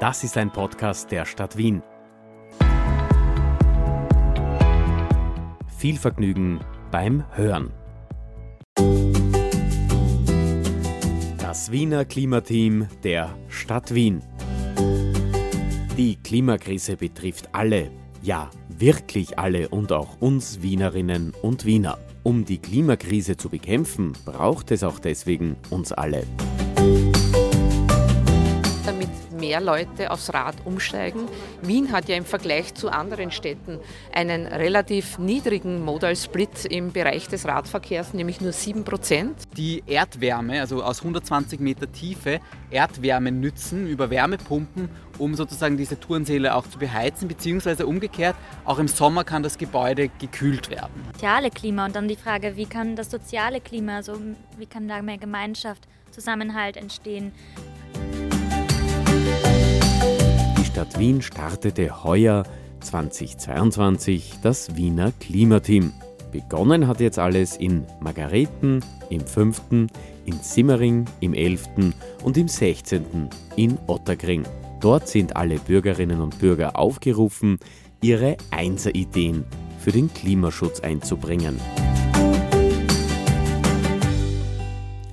Das 0.00 0.24
ist 0.24 0.38
ein 0.38 0.50
Podcast 0.50 1.10
der 1.10 1.26
Stadt 1.26 1.58
Wien. 1.58 1.82
Viel 5.76 5.98
Vergnügen 5.98 6.60
beim 6.90 7.22
Hören. 7.36 7.70
Das 11.36 11.70
Wiener 11.70 12.06
Klimateam 12.06 12.88
der 13.04 13.36
Stadt 13.48 13.94
Wien. 13.94 14.22
Die 15.98 16.16
Klimakrise 16.16 16.96
betrifft 16.96 17.50
alle, 17.52 17.90
ja 18.22 18.48
wirklich 18.70 19.38
alle 19.38 19.68
und 19.68 19.92
auch 19.92 20.18
uns 20.18 20.62
Wienerinnen 20.62 21.34
und 21.42 21.66
Wiener. 21.66 21.98
Um 22.22 22.46
die 22.46 22.56
Klimakrise 22.56 23.36
zu 23.36 23.50
bekämpfen, 23.50 24.14
braucht 24.24 24.70
es 24.70 24.82
auch 24.82 24.98
deswegen 24.98 25.56
uns 25.68 25.92
alle 25.92 26.24
mehr 29.40 29.60
Leute 29.60 30.10
aufs 30.10 30.32
Rad 30.32 30.54
umsteigen. 30.64 31.22
Wien 31.62 31.90
hat 31.90 32.08
ja 32.08 32.16
im 32.16 32.24
Vergleich 32.24 32.74
zu 32.74 32.90
anderen 32.90 33.30
Städten 33.30 33.78
einen 34.12 34.46
relativ 34.46 35.18
niedrigen 35.18 35.84
Modal 35.84 36.14
Split 36.14 36.66
im 36.66 36.92
Bereich 36.92 37.26
des 37.26 37.46
Radverkehrs, 37.46 38.14
nämlich 38.14 38.40
nur 38.40 38.52
7 38.52 38.84
Prozent. 38.84 39.36
Die 39.56 39.82
Erdwärme, 39.86 40.60
also 40.60 40.82
aus 40.82 41.00
120 41.00 41.58
Meter 41.60 41.90
Tiefe, 41.90 42.40
Erdwärme 42.70 43.32
nützen 43.32 43.86
über 43.86 44.10
Wärmepumpen, 44.10 44.88
um 45.18 45.34
sozusagen 45.34 45.76
diese 45.76 45.98
Turnsäle 45.98 46.54
auch 46.54 46.66
zu 46.66 46.78
beheizen, 46.78 47.28
beziehungsweise 47.28 47.86
umgekehrt, 47.86 48.36
auch 48.64 48.78
im 48.78 48.88
Sommer 48.88 49.24
kann 49.24 49.42
das 49.42 49.58
Gebäude 49.58 50.08
gekühlt 50.18 50.70
werden. 50.70 50.90
Soziale 51.12 51.50
Klima 51.50 51.86
und 51.86 51.96
dann 51.96 52.08
die 52.08 52.16
Frage, 52.16 52.56
wie 52.56 52.66
kann 52.66 52.96
das 52.96 53.10
soziale 53.10 53.60
Klima, 53.60 53.96
also 53.96 54.14
wie 54.58 54.66
kann 54.66 54.88
da 54.88 55.02
mehr 55.02 55.18
Gemeinschaft, 55.18 55.86
Zusammenhalt 56.10 56.76
entstehen? 56.76 57.32
Stadt 60.80 60.98
Wien 60.98 61.20
startete 61.20 62.04
heuer 62.04 62.42
2022 62.80 64.36
das 64.42 64.76
Wiener 64.76 65.12
Klimateam. 65.20 65.92
Begonnen 66.32 66.86
hat 66.86 67.00
jetzt 67.00 67.18
alles 67.18 67.58
in 67.58 67.84
Margareten 68.00 68.82
im 69.10 69.20
5., 69.20 69.60
in 70.24 70.38
Simmering 70.40 71.04
im 71.20 71.34
11. 71.34 71.92
und 72.24 72.38
im 72.38 72.48
16. 72.48 73.28
in 73.56 73.76
Otterkring. 73.88 74.44
Dort 74.80 75.06
sind 75.06 75.36
alle 75.36 75.58
Bürgerinnen 75.58 76.22
und 76.22 76.38
Bürger 76.38 76.78
aufgerufen, 76.78 77.58
ihre 78.00 78.38
Einser-Ideen 78.50 79.44
für 79.80 79.92
den 79.92 80.10
Klimaschutz 80.14 80.80
einzubringen. 80.80 81.60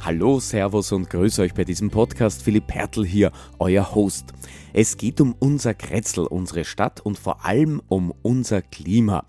Hallo, 0.07 0.39
Servus 0.39 0.93
und 0.93 1.09
grüße 1.09 1.41
euch 1.41 1.53
bei 1.53 1.65
diesem 1.65 1.91
Podcast. 1.91 2.41
Philipp 2.41 2.67
Pertl 2.67 3.05
hier, 3.05 3.33
euer 3.59 3.93
Host. 3.93 4.31
Es 4.71 4.95
geht 4.95 5.19
um 5.19 5.35
unser 5.37 5.73
Kretzel, 5.73 6.25
unsere 6.25 6.63
Stadt 6.63 7.01
und 7.01 7.19
vor 7.19 7.43
allem 7.43 7.81
um 7.89 8.13
unser 8.21 8.61
Klima. 8.61 9.25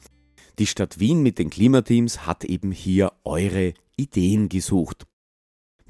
Die 0.60 0.68
Stadt 0.68 1.00
Wien 1.00 1.20
mit 1.24 1.40
den 1.40 1.50
Klimateams 1.50 2.26
hat 2.28 2.44
eben 2.44 2.70
hier 2.70 3.12
eure 3.24 3.74
Ideen 3.96 4.48
gesucht. 4.48 5.08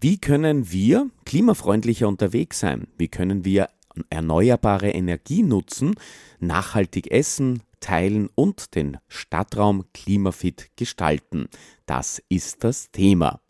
Wie 0.00 0.16
können 0.16 0.72
wir 0.72 1.10
klimafreundlicher 1.26 2.08
unterwegs 2.08 2.58
sein? 2.58 2.86
Wie 2.96 3.08
können 3.08 3.44
wir 3.44 3.68
erneuerbare 4.08 4.88
Energie 4.88 5.42
nutzen, 5.42 5.96
nachhaltig 6.40 7.10
essen, 7.10 7.62
teilen 7.80 8.30
und 8.34 8.74
den 8.74 8.96
Stadtraum 9.06 9.84
klimafit 9.92 10.70
gestalten? 10.76 11.48
Das 11.84 12.22
ist 12.30 12.64
das 12.64 12.90
Thema. 12.90 13.42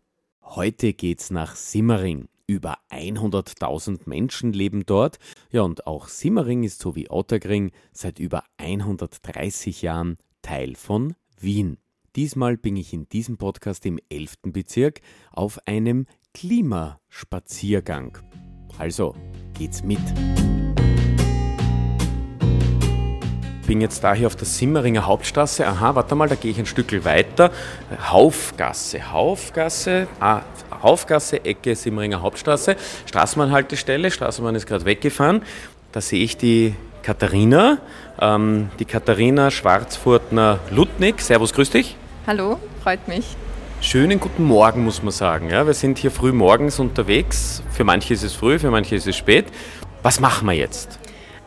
Heute 0.51 0.95
geht's 0.95 1.31
nach 1.31 1.57
Simmering. 1.57 2.29
Über 2.47 2.79
100.000 2.91 4.09
Menschen 4.09 4.55
leben 4.55 4.87
dort. 4.87 5.19
Ja, 5.51 5.61
und 5.61 5.87
auch 5.87 6.09
Simmering 6.09 6.65
ist 6.65 6.81
so 6.81 6.97
wie 6.97 7.11
Otterkring 7.11 7.71
seit 7.93 8.19
über 8.19 8.45
130 8.57 9.83
Jahren 9.83 10.17
Teil 10.41 10.75
von 10.75 11.15
Wien. 11.39 11.77
Diesmal 12.17 12.57
bin 12.57 12.77
ich 12.77 12.95
in 12.95 13.07
diesem 13.11 13.37
Podcast 13.37 13.85
im 13.85 14.01
11. 14.09 14.37
Bezirk 14.45 15.03
auf 15.33 15.59
einem 15.67 16.07
Klimaspaziergang. 16.33 18.17
Also, 18.79 19.15
geht's 19.53 19.85
mit 19.85 20.01
bin 23.69 23.83
jetzt 23.83 24.03
da 24.03 24.15
hier 24.15 24.27
auf 24.27 24.35
der 24.35 24.47
Simmeringer 24.47 25.05
Hauptstraße. 25.05 25.67
Aha, 25.67 25.95
warte 25.95 26.15
mal, 26.15 26.27
da 26.27 26.37
gehe 26.37 26.51
ich 26.51 26.59
ein 26.59 26.65
Stück 26.65 27.05
weiter. 27.05 27.51
Haufgasse, 28.11 29.13
Haufgasse, 29.13 30.09
ah, 30.21 30.41
Haufgasse, 30.83 31.45
Ecke 31.45 31.77
Simmeringer 31.77 32.23
Hauptstraße, 32.23 32.77
Straßenbahnhaltestelle, 33.05 34.11
Straßenbahn 34.11 34.55
ist 34.55 34.67
gerade 34.67 34.87
weggefahren. 34.87 35.43
Da 35.93 36.01
sehe 36.01 36.25
ich 36.25 36.39
die 36.39 36.75
Katharina, 37.03 37.77
ähm, 38.19 38.71
die 38.79 38.87
Katharina 38.87 39.51
Schwarzfurtner-Ludnig. 39.51 41.21
Servus, 41.21 41.53
grüß 41.53 41.69
dich. 41.69 41.97
Hallo, 42.27 42.59
freut 42.83 43.07
mich. 43.07 43.37
Schönen 43.83 44.19
guten 44.19 44.45
Morgen, 44.45 44.83
muss 44.83 45.03
man 45.03 45.13
sagen. 45.13 45.51
Ja, 45.51 45.67
wir 45.67 45.75
sind 45.75 45.99
hier 45.99 46.11
früh 46.11 46.33
morgens 46.33 46.79
unterwegs. 46.79 47.63
Für 47.71 47.85
manche 47.85 48.15
ist 48.15 48.23
es 48.23 48.33
früh, 48.33 48.59
für 48.59 48.71
manche 48.71 48.97
ist 48.97 49.07
es 49.07 49.17
spät. 49.17 49.45
Was 50.03 50.21
machen 50.21 50.47
wir 50.47 50.55
jetzt? 50.55 50.98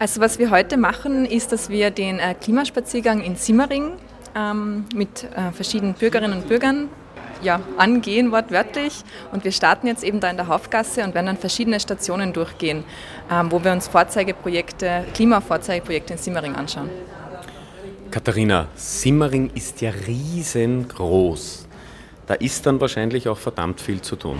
Also 0.01 0.19
was 0.19 0.39
wir 0.39 0.49
heute 0.49 0.77
machen, 0.77 1.27
ist, 1.27 1.51
dass 1.51 1.69
wir 1.69 1.91
den 1.91 2.17
äh, 2.17 2.33
Klimaspaziergang 2.33 3.21
in 3.21 3.35
Simmering 3.35 3.91
ähm, 4.35 4.85
mit 4.95 5.25
äh, 5.25 5.51
verschiedenen 5.51 5.93
Bürgerinnen 5.93 6.39
und 6.39 6.47
Bürgern 6.47 6.89
ja, 7.43 7.59
angehen, 7.77 8.31
wortwörtlich. 8.31 9.03
Und 9.31 9.43
wir 9.43 9.51
starten 9.51 9.85
jetzt 9.85 10.03
eben 10.03 10.19
da 10.19 10.31
in 10.31 10.37
der 10.37 10.47
Haufgasse 10.47 11.03
und 11.03 11.13
werden 11.13 11.27
dann 11.27 11.37
verschiedene 11.37 11.79
Stationen 11.79 12.33
durchgehen, 12.33 12.83
ähm, 13.31 13.51
wo 13.51 13.63
wir 13.63 13.71
uns 13.71 13.87
Vorzeigeprojekte, 13.89 15.05
Klimavorzeigeprojekte 15.13 16.13
in 16.13 16.19
Simmering 16.19 16.55
anschauen. 16.55 16.89
Katharina, 18.09 18.69
Simmering 18.73 19.51
ist 19.53 19.81
ja 19.81 19.91
riesengroß. 20.07 21.67
Da 22.25 22.33
ist 22.33 22.65
dann 22.65 22.81
wahrscheinlich 22.81 23.29
auch 23.29 23.37
verdammt 23.37 23.79
viel 23.79 24.01
zu 24.01 24.15
tun. 24.15 24.39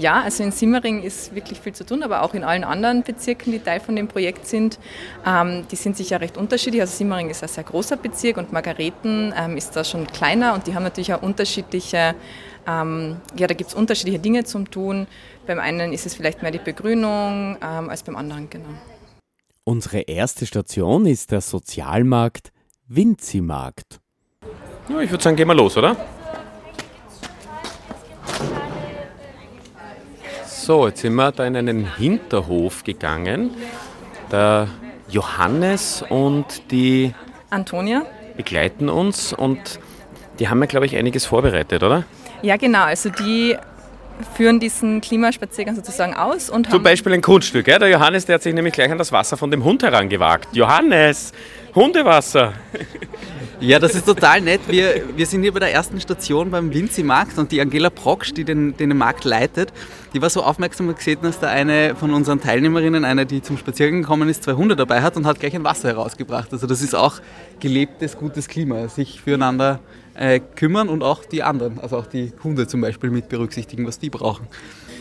Ja, 0.00 0.22
also 0.22 0.42
in 0.42 0.50
Simmering 0.50 1.02
ist 1.02 1.34
wirklich 1.34 1.60
viel 1.60 1.74
zu 1.74 1.84
tun, 1.84 2.02
aber 2.02 2.22
auch 2.22 2.32
in 2.32 2.42
allen 2.42 2.64
anderen 2.64 3.02
Bezirken, 3.02 3.52
die 3.52 3.58
Teil 3.58 3.80
von 3.80 3.96
dem 3.96 4.08
Projekt 4.08 4.46
sind. 4.46 4.78
Ähm, 5.26 5.66
die 5.70 5.76
sind 5.76 5.94
sicher 5.94 6.22
recht 6.22 6.38
unterschiedlich. 6.38 6.80
Also 6.80 6.96
Simmering 6.96 7.28
ist 7.28 7.42
ein 7.42 7.50
sehr 7.50 7.64
großer 7.64 7.98
Bezirk 7.98 8.38
und 8.38 8.50
Margareten 8.50 9.34
ähm, 9.36 9.58
ist 9.58 9.76
da 9.76 9.84
schon 9.84 10.06
kleiner 10.06 10.54
und 10.54 10.66
die 10.66 10.74
haben 10.74 10.84
natürlich 10.84 11.12
auch 11.12 11.20
unterschiedliche, 11.20 12.14
ähm, 12.66 13.16
ja, 13.36 13.46
da 13.46 13.52
gibt 13.52 13.68
es 13.68 13.74
unterschiedliche 13.74 14.18
Dinge 14.18 14.44
zum 14.44 14.70
Tun. 14.70 15.06
Beim 15.46 15.58
einen 15.58 15.92
ist 15.92 16.06
es 16.06 16.14
vielleicht 16.14 16.40
mehr 16.40 16.50
die 16.50 16.58
Begrünung 16.58 17.58
ähm, 17.62 17.90
als 17.90 18.02
beim 18.02 18.16
anderen, 18.16 18.48
genau. 18.48 18.70
Unsere 19.64 20.00
erste 20.00 20.46
Station 20.46 21.04
ist 21.04 21.30
der 21.30 21.42
Sozialmarkt 21.42 22.52
Winzimarkt. 22.88 24.00
Ja, 24.88 25.00
ich 25.00 25.10
würde 25.10 25.22
sagen, 25.22 25.36
gehen 25.36 25.46
wir 25.46 25.54
los, 25.54 25.76
oder? 25.76 25.94
So, 30.70 30.86
jetzt 30.86 31.00
sind 31.00 31.16
wir 31.16 31.32
da 31.32 31.44
in 31.44 31.56
einen 31.56 31.96
Hinterhof 31.96 32.84
gegangen. 32.84 33.50
Der 34.30 34.68
Johannes 35.08 36.04
und 36.08 36.70
die 36.70 37.12
Antonia 37.50 38.06
begleiten 38.36 38.88
uns 38.88 39.32
und 39.32 39.80
die 40.38 40.48
haben 40.48 40.60
ja, 40.60 40.66
glaube 40.66 40.86
ich, 40.86 40.96
einiges 40.96 41.26
vorbereitet, 41.26 41.82
oder? 41.82 42.04
Ja, 42.42 42.56
genau. 42.56 42.84
Also 42.84 43.08
die 43.08 43.56
führen 44.36 44.60
diesen 44.60 45.00
Klimaspaziergang 45.00 45.74
sozusagen 45.74 46.14
aus 46.14 46.48
und 46.48 46.70
Zum 46.70 46.84
Beispiel 46.84 47.14
ein 47.14 47.20
Kunststück. 47.20 47.66
Ja? 47.66 47.80
Der 47.80 47.88
Johannes, 47.88 48.26
der 48.26 48.36
hat 48.36 48.44
sich 48.44 48.54
nämlich 48.54 48.74
gleich 48.74 48.92
an 48.92 48.98
das 48.98 49.10
Wasser 49.10 49.36
von 49.36 49.50
dem 49.50 49.64
Hund 49.64 49.82
herangewagt. 49.82 50.54
Johannes, 50.54 51.32
Hundewasser. 51.74 52.52
Ja, 53.62 53.78
das 53.78 53.94
ist 53.94 54.06
total 54.06 54.40
nett. 54.40 54.62
Wir, 54.68 55.04
wir 55.14 55.26
sind 55.26 55.42
hier 55.42 55.52
bei 55.52 55.60
der 55.60 55.70
ersten 55.70 56.00
Station 56.00 56.50
beim 56.50 56.72
Winzi-Markt 56.72 57.36
und 57.36 57.52
die 57.52 57.60
Angela 57.60 57.90
Brocksch, 57.90 58.32
die 58.32 58.44
den, 58.44 58.74
den 58.74 58.96
Markt 58.96 59.24
leitet, 59.24 59.70
die 60.14 60.22
war 60.22 60.30
so 60.30 60.42
aufmerksam 60.42 60.88
und 60.88 60.96
gesehen, 60.96 61.18
dass 61.20 61.40
da 61.40 61.48
eine 61.48 61.94
von 61.94 62.14
unseren 62.14 62.40
Teilnehmerinnen, 62.40 63.04
eine, 63.04 63.26
die 63.26 63.42
zum 63.42 63.58
Spaziergang 63.58 64.00
gekommen 64.00 64.30
ist, 64.30 64.44
zwei 64.44 64.54
Hunde 64.54 64.76
dabei 64.76 65.02
hat 65.02 65.18
und 65.18 65.26
hat 65.26 65.40
gleich 65.40 65.54
ein 65.54 65.62
Wasser 65.62 65.88
herausgebracht. 65.88 66.48
Also 66.52 66.66
das 66.66 66.80
ist 66.80 66.94
auch 66.94 67.20
gelebtes, 67.60 68.16
gutes 68.16 68.48
Klima, 68.48 68.88
sich 68.88 69.20
füreinander 69.20 69.80
äh, 70.14 70.40
kümmern 70.56 70.88
und 70.88 71.02
auch 71.02 71.26
die 71.26 71.42
anderen, 71.42 71.80
also 71.80 71.98
auch 71.98 72.06
die 72.06 72.32
Hunde 72.42 72.66
zum 72.66 72.80
Beispiel 72.80 73.10
mit 73.10 73.28
berücksichtigen, 73.28 73.86
was 73.86 73.98
die 73.98 74.08
brauchen. 74.08 74.46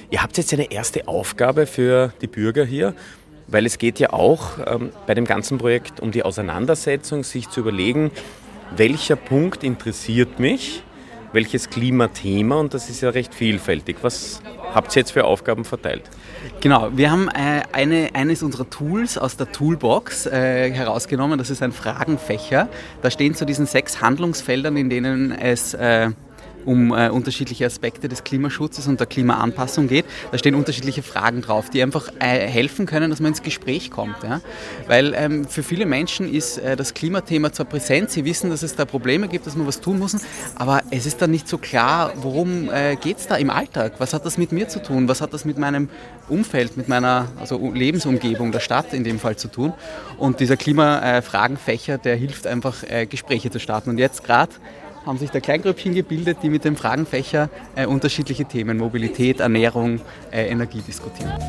Ihr 0.09 0.21
habt 0.21 0.37
jetzt 0.37 0.51
eine 0.53 0.69
erste 0.69 1.07
Aufgabe 1.07 1.65
für 1.65 2.11
die 2.21 2.27
Bürger 2.27 2.65
hier 2.65 2.93
weil 3.51 3.65
es 3.65 3.77
geht 3.77 3.99
ja 3.99 4.13
auch 4.13 4.59
ähm, 4.65 4.91
bei 5.07 5.13
dem 5.13 5.25
ganzen 5.25 5.57
Projekt 5.57 5.99
um 5.99 6.11
die 6.11 6.23
Auseinandersetzung, 6.23 7.23
sich 7.23 7.49
zu 7.49 7.61
überlegen, 7.61 8.11
welcher 8.75 9.15
Punkt 9.15 9.63
interessiert 9.63 10.39
mich, 10.39 10.83
welches 11.33 11.69
Klimathema 11.69 12.55
und 12.55 12.73
das 12.73 12.89
ist 12.89 13.01
ja 13.01 13.09
recht 13.09 13.33
vielfältig. 13.33 13.97
Was 14.01 14.41
habt 14.73 14.95
ihr 14.95 15.01
jetzt 15.01 15.11
für 15.11 15.25
Aufgaben 15.25 15.65
verteilt? 15.65 16.03
Genau, 16.61 16.89
wir 16.95 17.11
haben 17.11 17.29
äh, 17.29 17.61
eine, 17.71 18.09
eines 18.13 18.43
unserer 18.43 18.69
Tools 18.69 19.17
aus 19.17 19.37
der 19.37 19.51
Toolbox 19.51 20.25
äh, 20.25 20.71
herausgenommen, 20.71 21.37
das 21.37 21.49
ist 21.49 21.61
ein 21.61 21.71
Fragenfächer. 21.71 22.69
Da 23.01 23.11
stehen 23.11 23.35
zu 23.35 23.45
diesen 23.45 23.65
sechs 23.65 24.01
Handlungsfeldern, 24.01 24.75
in 24.75 24.89
denen 24.89 25.31
es 25.31 25.73
äh, 25.73 26.09
um 26.65 26.91
äh, 26.91 27.09
unterschiedliche 27.09 27.65
Aspekte 27.65 28.07
des 28.07 28.23
Klimaschutzes 28.23 28.87
und 28.87 28.99
der 28.99 29.07
Klimaanpassung 29.07 29.87
geht. 29.87 30.05
Da 30.31 30.37
stehen 30.37 30.55
unterschiedliche 30.55 31.03
Fragen 31.03 31.41
drauf, 31.41 31.69
die 31.69 31.81
einfach 31.81 32.09
äh, 32.19 32.47
helfen 32.47 32.85
können, 32.85 33.09
dass 33.09 33.19
man 33.19 33.29
ins 33.29 33.43
Gespräch 33.43 33.91
kommt. 33.91 34.23
Ja? 34.23 34.41
Weil 34.87 35.13
ähm, 35.15 35.45
für 35.45 35.63
viele 35.63 35.85
Menschen 35.85 36.31
ist 36.31 36.57
äh, 36.57 36.75
das 36.75 36.93
Klimathema 36.93 37.51
zwar 37.51 37.65
präsent, 37.65 38.11
sie 38.11 38.25
wissen, 38.25 38.49
dass 38.49 38.63
es 38.63 38.75
da 38.75 38.85
Probleme 38.85 39.27
gibt, 39.27 39.47
dass 39.47 39.55
man 39.55 39.67
was 39.67 39.81
tun 39.81 39.99
muss, 39.99 40.17
aber 40.55 40.81
es 40.91 41.05
ist 41.05 41.21
dann 41.21 41.31
nicht 41.31 41.47
so 41.47 41.57
klar, 41.57 42.13
worum 42.15 42.69
äh, 42.69 42.95
geht 42.95 43.17
es 43.17 43.27
da 43.27 43.35
im 43.35 43.49
Alltag? 43.49 43.93
Was 43.99 44.13
hat 44.13 44.25
das 44.25 44.37
mit 44.37 44.51
mir 44.51 44.67
zu 44.67 44.81
tun? 44.81 45.07
Was 45.07 45.21
hat 45.21 45.33
das 45.33 45.45
mit 45.45 45.57
meinem 45.57 45.89
Umfeld, 46.27 46.77
mit 46.77 46.87
meiner 46.87 47.27
also 47.39 47.71
Lebensumgebung, 47.73 48.51
der 48.51 48.59
Stadt 48.59 48.93
in 48.93 49.03
dem 49.03 49.19
Fall 49.19 49.35
zu 49.35 49.47
tun? 49.47 49.73
Und 50.17 50.39
dieser 50.39 50.57
Klimafragenfächer, 50.57 51.97
der 51.97 52.15
hilft 52.15 52.47
einfach, 52.47 52.83
äh, 52.83 53.05
Gespräche 53.05 53.49
zu 53.49 53.59
starten. 53.59 53.89
Und 53.89 53.97
jetzt 53.97 54.23
gerade 54.23 54.51
haben 55.05 55.17
sich 55.17 55.31
da 55.31 55.39
Kleingrüppchen 55.39 55.93
gebildet, 55.93 56.39
die 56.43 56.49
mit 56.49 56.65
dem 56.65 56.75
Fragenfächer 56.75 57.49
äh, 57.75 57.85
unterschiedliche 57.85 58.45
Themen, 58.45 58.77
Mobilität, 58.77 59.39
Ernährung, 59.39 60.01
äh, 60.31 60.47
Energie 60.47 60.81
diskutieren. 60.81 61.39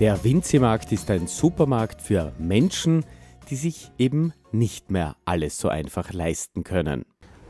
Der 0.00 0.24
Winzimarkt 0.24 0.90
ist 0.90 1.10
ein 1.10 1.28
Supermarkt 1.28 2.02
für 2.02 2.32
Menschen, 2.38 3.04
die 3.48 3.56
sich 3.56 3.92
eben 3.96 4.32
nicht 4.50 4.90
mehr 4.90 5.16
alles 5.24 5.58
so 5.58 5.68
einfach 5.68 6.12
leisten 6.12 6.64
können. 6.64 7.04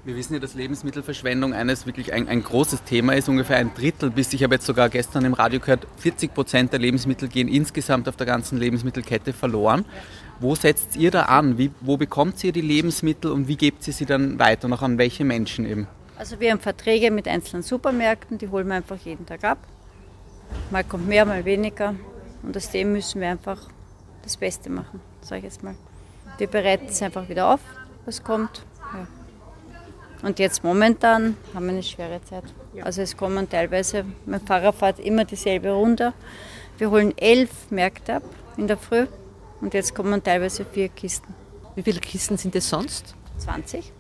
Wir 0.05 0.17
wissen 0.17 0.35
ja, 0.35 0.41
dass 0.41 0.53
Lebensmittelverschwendung 0.53 1.55
eines 1.55 1.87
wirklich 1.87 2.13
ein, 2.13 2.29
ein, 2.29 2.45
großes 2.45 2.85
Thema 2.85 3.15
ist. 3.15 3.31
Ungefähr 3.31 3.57
ein 3.57 3.73
Drittel, 3.75 4.11
bis 4.11 4.31
ich 4.35 4.43
habe 4.43 4.57
jetzt 4.57 4.67
sogar 4.67 4.91
gestern 4.91 5.25
im 5.25 5.33
Radio 5.33 5.61
gehört, 5.61 5.87
40 5.97 6.35
Prozent 6.35 6.73
der 6.73 6.81
Lebensmittel 6.81 7.29
gehen 7.29 7.49
insgesamt 7.49 8.07
auf 8.07 8.17
der 8.17 8.27
ganzen 8.27 8.59
Lebensmittelkette 8.59 9.33
verloren. 9.33 9.87
Wo 10.41 10.55
setzt 10.55 10.97
ihr 10.97 11.11
da 11.11 11.23
an? 11.23 11.59
Wie, 11.59 11.71
wo 11.81 11.97
bekommt 11.97 12.43
ihr 12.43 12.53
die 12.53 12.61
Lebensmittel 12.61 13.31
und 13.31 13.49
wie 13.49 13.57
gebt 13.57 13.87
ihr 13.87 13.93
sie 13.93 14.05
dann 14.05 14.39
weiter? 14.39 14.69
Noch 14.69 14.83
an 14.83 14.99
welche 14.99 15.25
Menschen 15.25 15.65
eben? 15.67 15.87
Also 16.19 16.41
wir 16.41 16.51
haben 16.51 16.61
Verträge 16.61 17.11
mit 17.11 17.27
einzelnen 17.29 17.63
Supermärkten, 17.63 18.39
die 18.39 18.49
holen 18.49 18.69
wir 18.69 18.75
einfach 18.75 18.99
jeden 18.99 19.27
Tag 19.27 19.45
ab. 19.45 19.59
Mal 20.71 20.85
kommt 20.85 21.09
mehr, 21.09 21.25
mal 21.25 21.45
weniger. 21.45 21.95
Und 22.43 22.57
aus 22.57 22.71
dem 22.71 22.93
müssen 22.93 23.21
wir 23.21 23.29
einfach 23.29 23.69
das 24.23 24.37
Beste 24.37 24.71
machen, 24.71 25.01
sage 25.23 25.39
ich 25.39 25.45
jetzt 25.45 25.63
mal. 25.63 25.75
Wir 26.39 26.47
bereiten 26.47 26.87
es 26.89 27.03
einfach 27.03 27.29
wieder 27.29 27.53
auf, 27.53 27.61
was 28.05 28.23
kommt. 28.23 28.65
Ja. 28.93 29.07
Und 30.27 30.39
jetzt 30.39 30.65
momentan 30.65 31.37
haben 31.55 31.67
wir 31.67 31.73
eine 31.73 31.83
schwere 31.83 32.21
Zeit. 32.25 32.45
Also 32.83 33.03
es 33.03 33.17
kommen 33.17 33.49
teilweise, 33.49 34.05
mein 34.27 34.41
Fahrer 34.41 34.73
fährt 34.73 34.99
immer 34.99 35.25
dieselbe 35.25 35.71
Runde. 35.71 36.13
Wir 36.79 36.91
holen 36.91 37.17
elf 37.17 37.71
Märkte 37.71 38.17
ab 38.17 38.23
in 38.57 38.67
der 38.67 38.77
Früh 38.77 39.07
und 39.61 39.75
jetzt 39.75 39.95
kommen 39.95 40.23
teilweise 40.23 40.65
vier 40.65 40.89
Kisten. 40.89 41.35
Wie 41.75 41.83
viele 41.83 42.01
Kisten 42.01 42.37
sind 42.37 42.55
es 42.55 42.69
sonst? 42.69 43.15
20. 43.39 43.93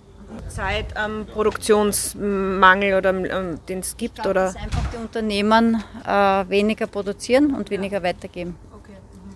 Zeit 0.49 0.97
am 0.97 1.27
Produktionsmangel 1.27 2.95
oder 2.95 3.11
ähm, 3.11 3.59
den 3.69 3.81
es 3.81 3.97
gibt? 3.97 4.17
Glaube, 4.17 4.31
oder? 4.31 4.45
Dass 4.47 4.56
einfach 4.56 4.83
die 4.93 4.97
Unternehmen 4.97 5.83
äh, 6.06 6.11
weniger 6.49 6.87
produzieren 6.87 7.55
und 7.55 7.71
weniger 7.71 8.03
weitergeben. 8.03 8.56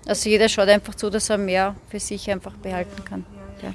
Also 0.06 0.30
jeder 0.30 0.48
schaut 0.48 0.68
einfach 0.68 0.94
zu, 0.94 1.10
dass 1.10 1.28
er 1.28 1.36
mehr 1.36 1.76
für 1.90 2.00
sich 2.00 2.30
einfach 2.30 2.52
behalten 2.54 3.04
kann. 3.04 3.26
Ja. 3.62 3.74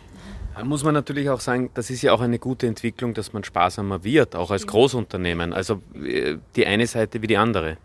Da 0.55 0.65
muss 0.65 0.83
man 0.83 0.95
natürlich 0.95 1.29
auch 1.29 1.39
sagen, 1.39 1.69
das 1.75 1.91
ist 1.91 2.01
ja 2.01 2.11
auch 2.11 2.21
eine 2.21 2.39
gute 2.39 2.65
Entwicklung, 2.65 3.13
dass 3.13 3.33
man 3.33 3.43
sparsamer 3.43 4.03
wird, 4.03 4.35
auch 4.35 4.49
als 4.49 4.65
Großunternehmen. 4.65 5.53
Also 5.53 5.81
äh, 5.95 6.37
die 6.55 6.65
eine 6.65 6.87
Seite 6.87 7.21
wie 7.21 7.27
die 7.27 7.37
andere. 7.37 7.77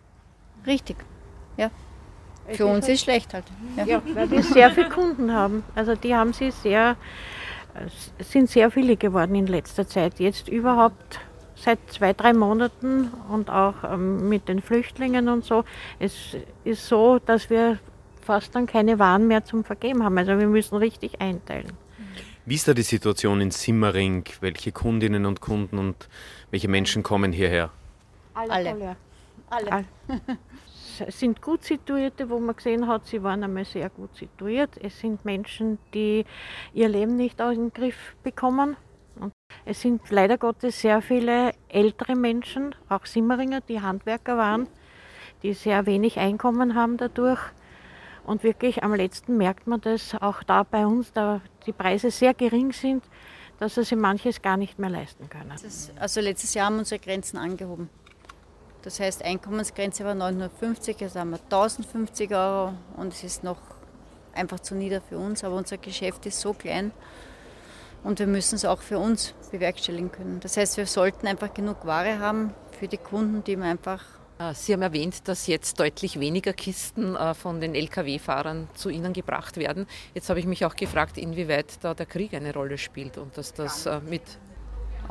Richtig. 0.67 0.97
Für 2.53 2.67
uns 2.67 2.89
ist 2.89 3.03
schlecht 3.03 3.35
halt. 3.35 3.45
Ja. 3.77 3.85
ja, 3.85 4.03
weil 4.15 4.31
wir 4.31 4.43
sehr 4.43 4.71
viele 4.71 4.89
Kunden 4.89 5.33
haben. 5.33 5.65
Also 5.75 5.95
die 5.95 6.15
haben 6.15 6.33
sie 6.33 6.50
sehr, 6.50 6.97
sind 8.21 8.50
sehr 8.50 8.71
viele 8.71 8.97
geworden 8.97 9.35
in 9.35 9.47
letzter 9.47 9.87
Zeit. 9.87 10.19
Jetzt 10.19 10.49
überhaupt 10.49 11.21
seit 11.56 11.79
zwei, 11.91 12.12
drei 12.12 12.33
Monaten 12.33 13.11
und 13.31 13.50
auch 13.50 13.75
ähm, 13.85 14.29
mit 14.29 14.49
den 14.49 14.62
Flüchtlingen 14.62 15.29
und 15.29 15.45
so. 15.45 15.65
Es 15.99 16.37
ist 16.65 16.87
so, 16.87 17.19
dass 17.19 17.50
wir 17.50 17.79
fast 18.23 18.55
dann 18.55 18.67
keine 18.67 18.99
Waren 18.99 19.27
mehr 19.27 19.45
zum 19.45 19.65
Vergeben 19.65 20.05
haben. 20.05 20.17
Also 20.19 20.39
wir 20.39 20.47
müssen 20.47 20.77
richtig 20.77 21.21
einteilen. 21.21 21.73
Wie 22.47 22.55
ist 22.55 22.67
da 22.67 22.73
die 22.73 22.83
Situation 22.83 23.41
in 23.41 23.50
Simmering? 23.50 24.25
Welche 24.41 24.73
Kundinnen 24.73 25.27
und 25.27 25.41
Kunden 25.41 25.79
und 25.79 26.09
welche 26.50 26.69
Menschen 26.69 27.03
kommen 27.03 27.33
hierher? 27.33 27.71
Alle. 28.35 28.53
Alle. 28.53 28.97
Alle. 29.50 29.85
Es 31.00 31.21
sind 31.21 31.43
gut 31.43 31.65
situierte, 31.65 32.29
wo 32.31 32.39
man 32.39 32.56
gesehen 32.56 32.87
hat, 32.87 33.06
sie 33.06 33.23
waren 33.23 33.45
einmal 33.45 33.65
sehr 33.65 33.91
gut 33.91 34.17
situiert. 34.17 34.71
Es 34.83 34.99
sind 34.99 35.25
Menschen, 35.25 35.79
die 35.95 36.25
ihr 36.75 36.89
Leben 36.89 37.17
nicht 37.17 37.41
aus 37.41 37.55
dem 37.55 37.73
Griff 37.73 38.17
bekommen. 38.23 38.77
Und 39.19 39.33
es 39.65 39.81
sind 39.81 40.03
leider 40.11 40.39
Gottes 40.39 40.81
sehr 40.81 41.03
viele 41.03 41.53
ältere 41.69 42.15
Menschen, 42.15 42.75
auch 42.89 43.06
Simmeringer, 43.06 43.61
die 43.61 43.81
Handwerker 43.81 44.37
waren, 44.37 44.69
die 45.43 45.53
sehr 45.55 45.87
wenig 45.87 46.19
Einkommen 46.19 46.75
haben 46.75 46.97
dadurch. 46.97 47.41
Und 48.25 48.43
wirklich 48.43 48.83
am 48.85 48.95
letzten 48.95 49.39
merkt 49.39 49.67
man 49.67 49.81
das 49.81 50.15
auch 50.21 50.43
da 50.43 50.62
bei 50.62 50.87
uns, 50.87 51.12
da 51.12 51.41
die 51.67 51.73
Preise 51.73 52.11
sehr 52.11 52.35
gering 52.35 52.73
sind, 52.73 53.03
dass 53.59 53.75
sie 53.75 53.97
manches 53.97 54.43
gar 54.43 54.56
nicht 54.56 54.79
mehr 54.79 54.91
leisten 54.91 55.29
können. 55.29 55.53
Also 55.99 56.21
letztes 56.21 56.55
Jahr 56.55 56.67
haben 56.67 56.79
unsere 56.79 57.00
Grenzen 57.00 57.39
angehoben. 57.39 57.89
Das 58.83 59.01
heißt, 59.01 59.25
Einkommensgrenze 59.25 60.05
war 60.05 60.15
950, 60.15 61.01
jetzt 61.01 61.17
haben 61.17 61.31
wir 61.31 61.41
1050 61.45 62.31
Euro 62.33 62.75
und 62.97 63.13
es 63.13 63.25
ist 63.25 63.45
noch 63.45 63.59
einfach 64.35 64.61
zu 64.61 64.75
nieder 64.75 65.01
für 65.01 65.19
uns. 65.19 65.45
Aber 65.45 65.57
unser 65.57 65.79
Geschäft 65.79 66.25
ist 66.27 66.41
so 66.41 66.53
klein 66.53 66.93
und 68.05 68.19
wir 68.19 68.27
müssen 68.27 68.55
es 68.55 68.65
auch 68.65 68.81
für 68.81 68.99
uns 68.99 69.35
bewerkstelligen 69.51 70.13
können. 70.13 70.41
Das 70.41 70.57
heißt, 70.57 70.77
wir 70.77 70.87
sollten 70.87 71.27
einfach 71.27 71.53
genug 71.53 71.85
Ware 71.87 72.19
haben 72.19 72.55
für 72.79 72.89
die 72.89 72.97
Kunden, 72.97 73.43
die 73.45 73.57
wir 73.57 73.65
einfach. 73.65 74.05
Äh, 74.39 74.55
Sie 74.55 74.73
haben 74.73 74.83
erwähnt, 74.83 75.27
dass 75.27 75.47
jetzt 75.47 75.81
deutlich 75.81 76.21
weniger 76.21 76.53
Kisten 76.53 77.17
äh, 77.17 77.35
von 77.35 77.61
den 77.61 77.75
Lkw-Fahrern 77.75 78.69
zu 78.75 78.89
Ihnen 78.89 79.13
gebracht 79.13 79.57
werden. 79.57 79.87
Jetzt 80.15 80.31
habe 80.31 80.39
ich 80.39 80.47
mich 80.47 80.65
auch 80.65 80.77
gefragt, 80.77 81.19
inwieweit 81.19 81.83
da 81.83 81.95
der 81.95 82.07
Krieg 82.07 82.35
eine 82.35 82.55
Rolle 82.55 82.79
spielt 82.79 83.19
und 83.19 83.37
dass 83.37 83.53
das 83.53 83.87
äh, 83.87 84.01
mit 84.09 84.23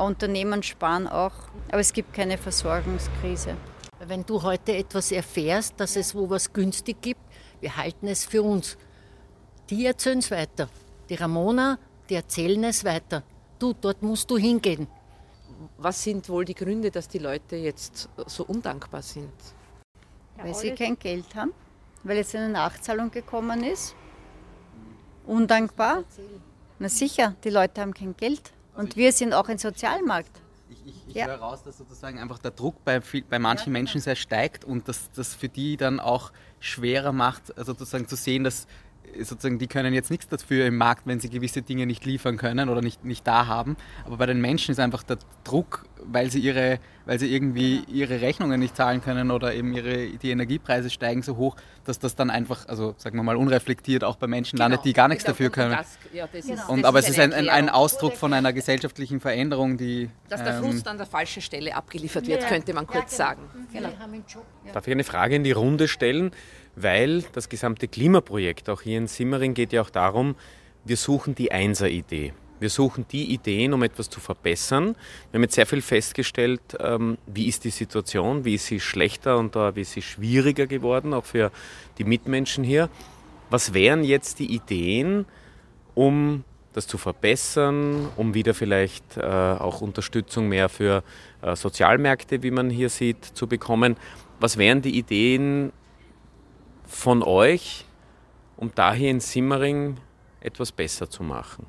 Unternehmen 0.04 0.64
sparen 0.64 1.08
auch, 1.08 1.34
aber 1.70 1.80
es 1.80 1.94
gibt 1.94 2.14
keine 2.14 2.38
Versorgungskrise. 2.38 3.56
Wenn 4.00 4.26
du 4.26 4.42
heute 4.42 4.76
etwas 4.76 5.12
erfährst, 5.12 5.80
dass 5.80 5.96
es 5.96 6.14
wo 6.14 6.30
was 6.30 6.52
günstig 6.52 7.02
gibt, 7.02 7.22
wir 7.60 7.76
halten 7.76 8.08
es 8.08 8.26
für 8.26 8.44
uns. 8.44 8.78
Die 9.70 9.86
erzählen 9.86 10.20
es 10.20 10.30
weiter. 10.30 10.70
Die 11.10 11.16
Ramona, 11.16 11.80
die 12.10 12.16
erzählen 12.16 12.64
es 12.64 12.84
weiter. 12.86 13.24
Du, 13.60 13.74
dort 13.74 14.02
musst 14.02 14.30
du 14.30 14.38
hingehen. 14.38 14.88
Was 15.78 16.04
sind 16.04 16.30
wohl 16.30 16.46
die 16.46 16.54
Gründe, 16.54 16.92
dass 16.92 17.08
die 17.08 17.18
Leute 17.18 17.56
jetzt 17.56 18.10
so 18.28 18.46
undankbar 18.46 19.02
sind? 19.02 19.34
Weil 20.38 20.54
sie 20.54 20.72
kein 20.72 21.00
Geld 21.00 21.34
haben, 21.34 21.54
weil 22.04 22.18
jetzt 22.18 22.36
eine 22.36 22.50
Nachzahlung 22.50 23.10
gekommen 23.10 23.63
ist. 23.63 23.96
Undankbar? 25.25 26.04
Na 26.77 26.89
sicher, 26.89 27.36
die 27.44 27.50
Leute 27.50 27.82
haben 27.82 27.94
kein 27.94 28.16
Geld. 28.16 28.54
Und 28.77 28.96
wir 28.96 29.12
sind 29.12 29.34
auch 29.34 29.50
ein 29.50 29.57
Sozialmarkt. 29.57 30.29
Ich, 30.69 30.86
ich, 30.86 31.07
ich 31.07 31.15
ja. 31.15 31.25
höre 31.25 31.39
raus, 31.39 31.63
dass 31.63 31.77
sozusagen 31.77 32.19
einfach 32.19 32.38
der 32.38 32.51
Druck 32.51 32.84
bei, 32.86 33.01
bei 33.29 33.39
manchen 33.39 33.74
Menschen 33.74 34.01
sehr 34.01 34.15
steigt 34.15 34.65
und 34.65 34.88
dass 34.88 35.12
das 35.12 35.34
für 35.34 35.50
die 35.50 35.77
dann 35.77 36.00
auch 36.00 36.31
schwerer 36.60 37.12
macht, 37.12 37.57
also 37.57 37.74
sozusagen 37.74 38.07
zu 38.07 38.15
sehen, 38.15 38.43
dass 38.43 38.67
sozusagen, 39.20 39.60
die 39.60 39.68
können 39.68 39.94
jetzt 39.94 40.12
nichts 40.12 40.28
dafür 40.28 40.66
im 40.66 40.78
Markt, 40.78 41.04
wenn 41.06 41.20
sie 41.20 41.30
gewisse 41.30 41.62
Dinge 41.62 41.86
nicht 41.86 42.06
liefern 42.06 42.38
können 42.38 42.70
oder 42.70 42.82
nicht, 42.82 43.04
nicht 43.06 43.26
da 43.26 43.48
haben. 43.48 43.78
Aber 44.06 44.18
bei 44.18 44.26
den 44.26 44.42
Menschen 44.42 44.72
ist 44.72 44.80
einfach 44.80 45.04
der 45.04 45.18
Druck, 45.44 45.86
weil 46.04 46.32
sie 46.32 46.40
ihre, 46.40 46.80
weil 47.06 47.20
sie 47.20 47.34
irgendwie 47.34 47.84
ihre 47.88 48.22
Rechnungen 48.22 48.60
nicht 48.60 48.76
zahlen 48.76 49.02
können 49.02 49.32
oder 49.32 49.54
eben 49.54 49.74
ihre, 49.74 50.08
die 50.18 50.32
Energiepreise 50.32 50.90
steigen 50.90 51.22
so 51.22 51.38
hoch, 51.38 51.56
dass 51.86 52.00
das 52.00 52.16
dann 52.16 52.30
einfach, 52.30 52.68
also 52.68 52.96
sagen 52.98 53.18
wir 53.18 53.24
mal, 53.24 53.36
unreflektiert 53.36 54.04
auch 54.04 54.18
bei 54.18 54.28
Menschen 54.28 54.58
genau, 54.58 54.66
landet, 54.66 54.86
die 54.86 54.94
gar 54.94 55.08
nichts 55.08 55.24
genau, 55.24 55.34
dafür 55.34 55.50
können. 55.50 55.72
Das, 55.72 55.98
ja, 56.14 56.28
das 56.32 56.46
genau. 56.46 56.70
und, 56.70 56.86
aber 56.86 57.00
es 57.00 57.10
ist 57.10 57.20
ein, 57.20 57.34
ein, 57.34 57.50
ein, 57.50 57.70
Ausdruck 57.70 58.16
von 58.16 58.34
einer 58.34 58.54
gesellschaftlichen 58.54 59.20
Veränderung, 59.20 59.78
die. 59.78 60.10
Dass 60.30 60.44
der 60.44 60.60
Frust 60.60 60.86
ähm, 60.86 60.92
an 60.92 60.98
der 60.98 61.08
falschen 61.08 61.42
Stelle 61.42 61.76
abgeliefert 61.76 62.28
wird, 62.28 62.44
ja, 62.44 62.48
könnte 62.48 62.74
man 62.74 62.88
kurz 62.88 63.18
ja, 63.18 63.34
genau. 63.34 63.50
sagen. 63.50 64.24
Genau. 64.24 64.74
Darf 64.74 64.88
ich 64.88 64.92
eine 64.92 65.04
Frage 65.04 65.36
in 65.36 65.44
die 65.44 65.52
Runde 65.52 65.88
stellen? 65.88 66.32
Weil 66.77 67.24
das 67.34 67.50
gesamte 67.50 67.88
Klimaprojekt 67.88 68.69
auch 68.69 68.81
hier 68.81 69.00
in 69.00 69.07
Simmering 69.07 69.53
geht 69.53 69.74
ja 69.74 69.81
auch 69.81 69.89
darum, 69.89 70.36
wir 70.86 70.96
suchen 70.96 71.36
die 71.36 71.51
Einser-Idee. 71.51 72.34
Wir 72.60 72.69
suchen 72.69 73.05
die 73.12 73.34
Ideen, 73.34 73.74
um 73.74 73.84
etwas 73.84 74.10
zu 74.10 74.19
verbessern. 74.19 74.96
Wir 75.31 75.38
haben 75.38 75.43
jetzt 75.43 75.55
sehr 75.55 75.65
viel 75.65 75.81
festgestellt, 75.81 76.62
ähm, 76.79 77.17
wie 77.27 77.48
ist 77.48 77.63
die 77.65 77.69
Situation, 77.69 78.46
wie 78.46 78.55
ist 78.55 78.67
sie 78.67 78.79
schlechter 78.79 79.38
und 79.38 79.55
wie 79.55 79.81
ist 79.81 79.91
sie 79.91 80.01
schwieriger 80.01 80.65
geworden, 80.65 81.13
auch 81.13 81.25
für 81.25 81.51
die 81.98 82.03
Mitmenschen 82.03 82.63
hier. 82.63 82.89
Was 83.50 83.74
wären 83.74 84.03
jetzt 84.03 84.39
die 84.39 84.53
Ideen, 84.53 85.25
um 85.93 86.43
das 86.74 86.88
zu 86.88 86.98
verbessern, 86.98 88.07
um 88.17 88.34
wieder 88.34 88.53
vielleicht 88.53 89.17
äh, 89.17 89.22
auch 89.22 89.81
Unterstützung 89.81 90.48
mehr 90.48 90.69
für 90.69 91.03
äh, 91.41 91.55
Sozialmärkte, 91.55 92.43
wie 92.43 92.51
man 92.51 92.69
hier 92.69 92.89
sieht, 92.89 93.24
zu 93.24 93.48
bekommen? 93.48 93.98
Was 94.39 94.57
wären 94.57 94.81
die 94.81 94.98
Ideen, 94.98 95.72
von 96.88 97.22
euch, 97.22 97.86
um 98.56 98.72
da 98.74 98.94
hier 98.94 99.12
in 99.12 99.20
Simmering 99.20 99.98
etwas 100.39 100.72
besser 100.72 101.10
zu 101.10 101.24
machen? 101.24 101.67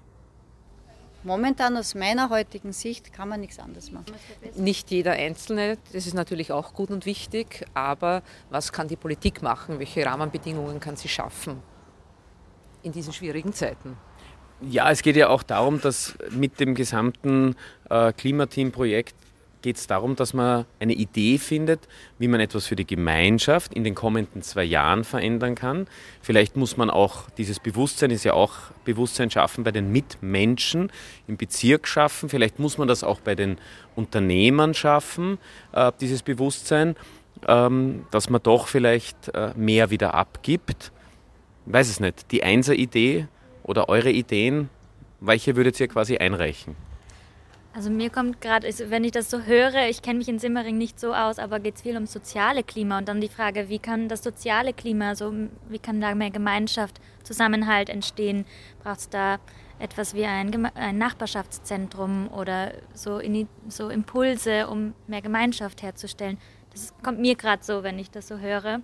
momentan 1.29 1.77
aus 1.77 1.95
meiner 1.95 2.31
heutigen 2.31 2.73
Sicht 2.73 3.13
kann 3.13 3.29
man 3.29 3.41
nichts 3.41 3.59
anderes 3.59 3.93
machen. 3.93 4.13
Nicht 4.57 4.91
jeder 4.91 5.13
Einzelne, 5.13 5.79
das 5.93 6.07
ist 6.07 6.15
natürlich 6.15 6.53
auch 6.53 6.75
gut 6.75 6.91
und 6.91 7.07
wichtig, 7.07 7.65
aber 7.75 8.23
was 8.51 8.73
kann 8.73 8.89
die 8.89 8.97
Politik 8.97 9.43
machen? 9.43 9.79
Welche 9.79 10.05
Rahmenbedingungen 10.05 10.81
kann 10.81 10.97
sie 10.97 11.09
schaffen 11.09 11.63
in 12.83 12.93
diesen 12.93 13.13
schwierigen 13.13 13.53
Zeiten? 13.53 13.97
Ja, 14.61 14.91
es 14.91 15.03
geht 15.03 15.15
ja 15.15 15.29
auch 15.29 15.45
darum, 15.45 15.81
dass 15.81 16.17
mit 16.31 16.59
dem 16.59 16.75
gesamten 16.75 17.55
äh, 17.91 18.13
Klimateam-Projekt 18.13 19.15
geht 19.63 19.77
es 19.77 19.87
darum, 19.87 20.17
dass 20.17 20.35
man 20.35 20.65
eine 20.81 20.93
Idee 20.93 21.39
findet, 21.39 21.89
wie 22.19 22.29
man 22.29 22.41
etwas 22.41 22.67
für 22.67 22.77
die 22.77 22.87
Gemeinschaft 22.87 23.75
in 23.75 23.85
den 23.85 23.95
kommenden 23.95 24.43
zwei 24.43 24.65
Jahren 24.65 25.05
verändern 25.05 25.55
kann. 25.55 25.87
Vielleicht 26.23 26.57
muss 26.57 26.77
man 26.77 26.91
auch 26.91 27.29
dieses 27.31 27.61
Bewusstsein, 27.61 28.11
ist 28.11 28.25
ja 28.25 28.35
auch 28.35 28.55
Bewusstsein 28.85 29.31
schaffen 29.31 29.65
bei 29.65 29.73
den 29.73 29.91
Mitmenschen 29.93 30.91
im 31.27 31.37
Bezirk 31.37 31.89
schaffen. 31.89 32.29
Vielleicht 32.29 32.59
muss 32.59 32.79
man 32.79 32.89
das 32.89 33.05
auch 33.05 33.21
bei 33.21 33.35
den 33.35 33.59
Unternehmern 33.97 34.75
schaffen, 34.75 35.39
äh, 35.73 35.93
dieses 36.01 36.23
Bewusstsein, 36.23 36.97
ähm, 37.47 38.07
dass 38.11 38.31
man 38.31 38.43
doch 38.43 38.69
vielleicht 38.69 39.29
äh, 39.35 39.53
mehr 39.57 39.91
wieder 39.91 40.15
abgibt. 40.15 40.93
Ich 41.67 41.73
weiß 41.73 41.89
es 41.89 42.01
nicht. 42.01 42.31
Die 42.33 42.43
Einser-Idee 42.43 43.27
oder 43.63 43.89
eure 43.89 44.11
Ideen, 44.11 44.71
welche 45.21 45.57
würdet 45.57 45.79
ihr 45.81 45.89
quasi 45.89 46.17
einreichen? 46.17 46.88
Also 47.75 47.91
mir 47.91 48.11
kommt 48.11 48.41
gerade, 48.41 48.67
wenn 48.91 49.05
ich 49.05 49.13
das 49.13 49.31
so 49.31 49.43
höre, 49.43 49.89
ich 49.89 50.03
kenne 50.03 50.19
mich 50.19 50.29
in 50.29 50.39
Simmering 50.39 50.79
nicht 50.79 50.99
so 50.99 51.15
aus, 51.15 51.39
aber 51.39 51.61
geht 51.61 51.77
es 51.77 51.83
viel 51.83 51.97
um 51.97 52.07
soziale 52.07 52.63
Klima 52.65 52.99
und 52.99 53.09
dann 53.09 53.21
die 53.21 53.29
Frage, 53.29 53.69
wie 53.69 53.79
kann 53.79 54.09
das 54.09 54.25
soziale 54.25 54.73
Klima, 54.73 55.15
so 55.15 55.33
wie 55.69 55.79
kann 55.79 56.01
da 56.01 56.15
mehr 56.15 56.31
Gemeinschaft, 56.31 57.01
Zusammenhalt 57.23 57.91
entstehen? 57.91 58.47
Braucht 58.83 59.01
es 59.01 59.11
da 59.11 59.39
etwas 59.79 60.15
wie 60.15 60.25
ein, 60.25 60.67
ein, 60.75 60.99
Nachbarschaftszentrum 60.99 62.29
oder 62.33 62.73
so, 62.95 63.19
in, 63.19 63.49
so 63.69 63.91
Impulse, 63.91 64.67
um 64.67 64.95
mehr 65.07 65.23
Gemeinschaft 65.23 65.83
herzustellen? 65.83 66.39
Das 66.73 66.95
kommt 67.03 67.21
mir 67.21 67.37
gerade 67.37 67.63
so, 67.63 67.83
wenn 67.83 67.99
ich 67.99 68.11
das 68.11 68.29
so 68.29 68.39
höre. 68.39 68.81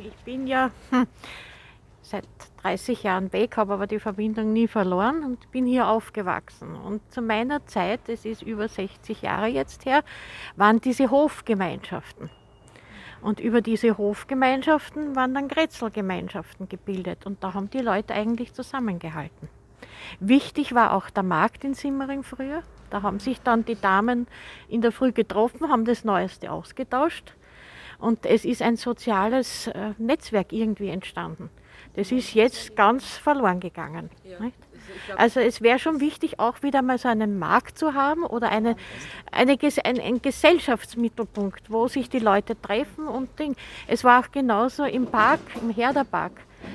Ich 0.00 0.24
bin 0.24 0.46
ja 0.46 0.70
hm, 0.90 1.06
seit 2.04 2.26
30 2.62 3.02
Jahren 3.02 3.32
weg, 3.32 3.56
habe 3.56 3.74
aber 3.74 3.86
die 3.86 3.98
Verbindung 3.98 4.52
nie 4.52 4.68
verloren 4.68 5.24
und 5.24 5.50
bin 5.50 5.66
hier 5.66 5.88
aufgewachsen. 5.88 6.76
Und 6.76 7.00
zu 7.10 7.22
meiner 7.22 7.66
Zeit, 7.66 8.08
es 8.08 8.24
ist 8.24 8.42
über 8.42 8.68
60 8.68 9.22
Jahre 9.22 9.48
jetzt 9.48 9.86
her, 9.86 10.04
waren 10.56 10.80
diese 10.80 11.10
Hofgemeinschaften. 11.10 12.30
Und 13.22 13.40
über 13.40 13.62
diese 13.62 13.96
Hofgemeinschaften 13.96 15.16
waren 15.16 15.34
dann 15.34 15.48
Grätzelgemeinschaften 15.48 16.68
gebildet 16.68 17.24
und 17.24 17.42
da 17.42 17.54
haben 17.54 17.70
die 17.70 17.78
Leute 17.78 18.12
eigentlich 18.12 18.52
zusammengehalten. 18.52 19.48
Wichtig 20.20 20.74
war 20.74 20.92
auch 20.92 21.08
der 21.08 21.22
Markt 21.22 21.64
in 21.64 21.72
Simmering 21.72 22.22
früher. 22.22 22.62
Da 22.90 23.00
haben 23.02 23.20
sich 23.20 23.40
dann 23.40 23.64
die 23.64 23.80
Damen 23.80 24.26
in 24.68 24.82
der 24.82 24.92
Früh 24.92 25.12
getroffen, 25.12 25.70
haben 25.70 25.86
das 25.86 26.04
Neueste 26.04 26.52
ausgetauscht 26.52 27.34
und 27.98 28.26
es 28.26 28.44
ist 28.44 28.60
ein 28.60 28.76
soziales 28.76 29.68
äh, 29.68 29.94
Netzwerk 29.96 30.52
irgendwie 30.52 30.90
entstanden. 30.90 31.48
Das 31.96 32.10
ist 32.10 32.34
jetzt 32.34 32.74
ganz 32.76 33.04
verloren 33.16 33.60
gegangen. 33.60 34.10
Also 35.16 35.40
es 35.40 35.60
wäre 35.60 35.78
schon 35.78 36.00
wichtig, 36.00 36.38
auch 36.38 36.62
wieder 36.62 36.82
mal 36.82 36.98
so 36.98 37.08
einen 37.08 37.38
Markt 37.38 37.78
zu 37.78 37.94
haben 37.94 38.24
oder 38.24 38.50
eine, 38.50 38.76
eine, 39.30 39.56
ein, 39.84 40.00
ein 40.00 40.22
Gesellschaftsmittelpunkt, 40.22 41.70
wo 41.70 41.88
sich 41.88 42.08
die 42.08 42.18
Leute 42.18 42.60
treffen 42.60 43.06
und 43.06 43.38
Ding. 43.38 43.56
Es 43.86 44.04
war 44.04 44.20
auch 44.20 44.30
genauso 44.30 44.84
im 44.84 45.06
Park, 45.06 45.40
im 45.60 45.70
Herderpark. 45.70 46.32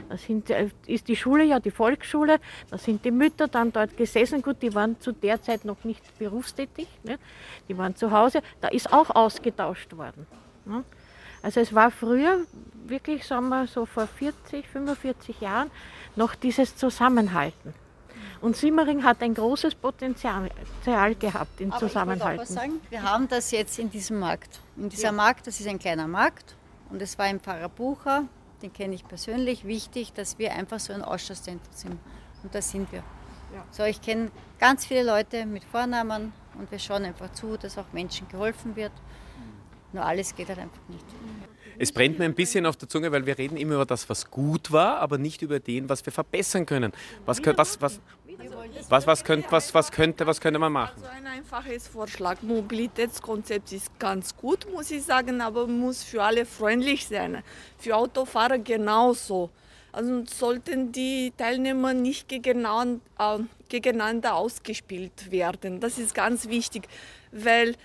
Da 0.07 0.17
sind, 0.17 0.49
äh, 0.49 0.69
ist 0.85 1.07
die 1.07 1.15
Schule 1.15 1.43
ja 1.43 1.59
die 1.59 1.71
Volksschule, 1.71 2.39
da 2.69 2.77
sind 2.77 3.03
die 3.05 3.11
Mütter 3.11 3.47
dann 3.47 3.71
dort 3.71 3.97
gesessen. 3.97 4.41
Gut, 4.41 4.57
die 4.61 4.73
waren 4.75 4.99
zu 4.99 5.11
der 5.11 5.41
Zeit 5.41 5.65
noch 5.65 5.83
nicht 5.83 6.17
berufstätig, 6.19 6.87
ne? 7.03 7.17
die 7.67 7.77
waren 7.77 7.95
zu 7.95 8.11
Hause. 8.11 8.41
Da 8.61 8.67
ist 8.67 8.93
auch 8.93 9.09
ausgetauscht 9.09 9.95
worden. 9.97 10.27
Ne? 10.65 10.83
Also 11.41 11.59
es 11.59 11.73
war 11.73 11.91
früher 11.91 12.45
wirklich, 12.85 13.25
sagen 13.25 13.49
wir 13.49 13.67
so 13.67 13.85
vor 13.85 14.07
40, 14.07 14.67
45 14.67 15.41
Jahren, 15.41 15.71
noch 16.15 16.35
dieses 16.35 16.75
Zusammenhalten. 16.75 17.73
Und 18.41 18.55
Simmering 18.55 19.03
hat 19.03 19.21
ein 19.21 19.33
großes 19.33 19.75
Potenzial 19.75 20.49
gehabt 21.19 21.59
im 21.59 21.71
Aber 21.71 21.79
Zusammenhalten. 21.79 22.43
Ich 22.43 22.49
sagen, 22.49 22.81
wir 22.89 23.03
haben 23.03 23.27
das 23.27 23.51
jetzt 23.51 23.77
in 23.79 23.89
diesem 23.89 24.19
Markt. 24.19 24.59
In 24.77 24.89
dieser 24.89 25.05
ja. 25.05 25.11
Markt, 25.11 25.47
das 25.47 25.59
ist 25.59 25.67
ein 25.67 25.79
kleiner 25.79 26.07
Markt 26.07 26.55
und 26.89 27.01
es 27.01 27.17
war 27.17 27.29
im 27.29 27.39
Pfarrer 27.39 27.69
Bucher, 27.69 28.23
den 28.61 28.71
kenne 28.71 28.95
ich 28.95 29.07
persönlich, 29.07 29.65
wichtig, 29.65 30.13
dass 30.13 30.39
wir 30.39 30.53
einfach 30.53 30.79
so 30.79 30.93
ein 30.93 31.01
Ausschauszentrum 31.01 31.73
sind. 31.73 31.99
Und 32.43 32.55
da 32.55 32.61
sind 32.61 32.91
wir. 32.91 33.03
Ja. 33.53 33.65
So, 33.71 33.83
ich 33.83 34.01
kenne 34.01 34.31
ganz 34.57 34.85
viele 34.85 35.03
Leute 35.03 35.45
mit 35.45 35.63
Vornamen 35.63 36.31
und 36.57 36.71
wir 36.71 36.79
schauen 36.79 37.03
einfach 37.03 37.31
zu, 37.33 37.57
dass 37.57 37.77
auch 37.77 37.91
Menschen 37.91 38.27
geholfen 38.29 38.75
wird. 38.75 38.91
Nur 39.93 40.05
alles 40.05 40.35
geht 40.35 40.49
halt 40.49 40.59
einfach 40.59 40.81
nicht. 40.89 41.05
Es 41.81 41.91
brennt 41.91 42.19
mir 42.19 42.25
ein 42.25 42.35
bisschen 42.35 42.65
auf 42.65 42.75
der 42.75 42.89
Zunge, 42.89 43.11
weil 43.11 43.25
wir 43.25 43.37
reden 43.37 43.55
immer 43.55 43.75
über 43.75 43.85
das, 43.85 44.09
was 44.09 44.29
gut 44.29 44.71
war, 44.71 44.99
aber 44.99 45.17
nicht 45.17 45.41
über 45.41 45.59
den, 45.59 45.87
was 45.87 46.05
wir 46.05 46.11
verbessern 46.11 46.65
können. 46.65 46.91
Was, 47.25 47.41
was, 47.45 47.81
was, 47.81 48.01
was, 48.89 49.07
was, 49.07 49.23
könnt, 49.23 49.49
was, 49.49 49.73
was, 49.73 49.91
könnte, 49.91 50.27
was 50.27 50.41
könnte 50.41 50.59
man 50.59 50.73
machen? 50.73 51.01
Also 51.01 51.07
ein 51.07 51.25
einfaches 51.25 51.87
Vorschlag. 51.87 52.41
Mobilitätskonzept 52.41 53.71
ist 53.71 53.97
ganz 53.97 54.35
gut, 54.35 54.67
muss 54.71 54.91
ich 54.91 55.03
sagen, 55.03 55.39
aber 55.39 55.67
muss 55.67 56.03
für 56.03 56.21
alle 56.21 56.45
freundlich 56.45 57.07
sein. 57.07 57.43
Für 57.77 57.95
Autofahrer 57.95 58.57
genauso. 58.57 59.49
Also 59.91 60.23
sollten 60.25 60.91
die 60.91 61.33
Teilnehmer 61.35 61.93
nicht 61.93 62.27
gegeneinander, 62.27 62.99
äh, 63.17 63.39
gegeneinander 63.69 64.35
ausgespielt 64.35 65.31
werden. 65.31 65.79
Das 65.79 65.97
ist 65.97 66.13
ganz 66.13 66.47
wichtig, 66.47 66.87
weil 67.31 67.75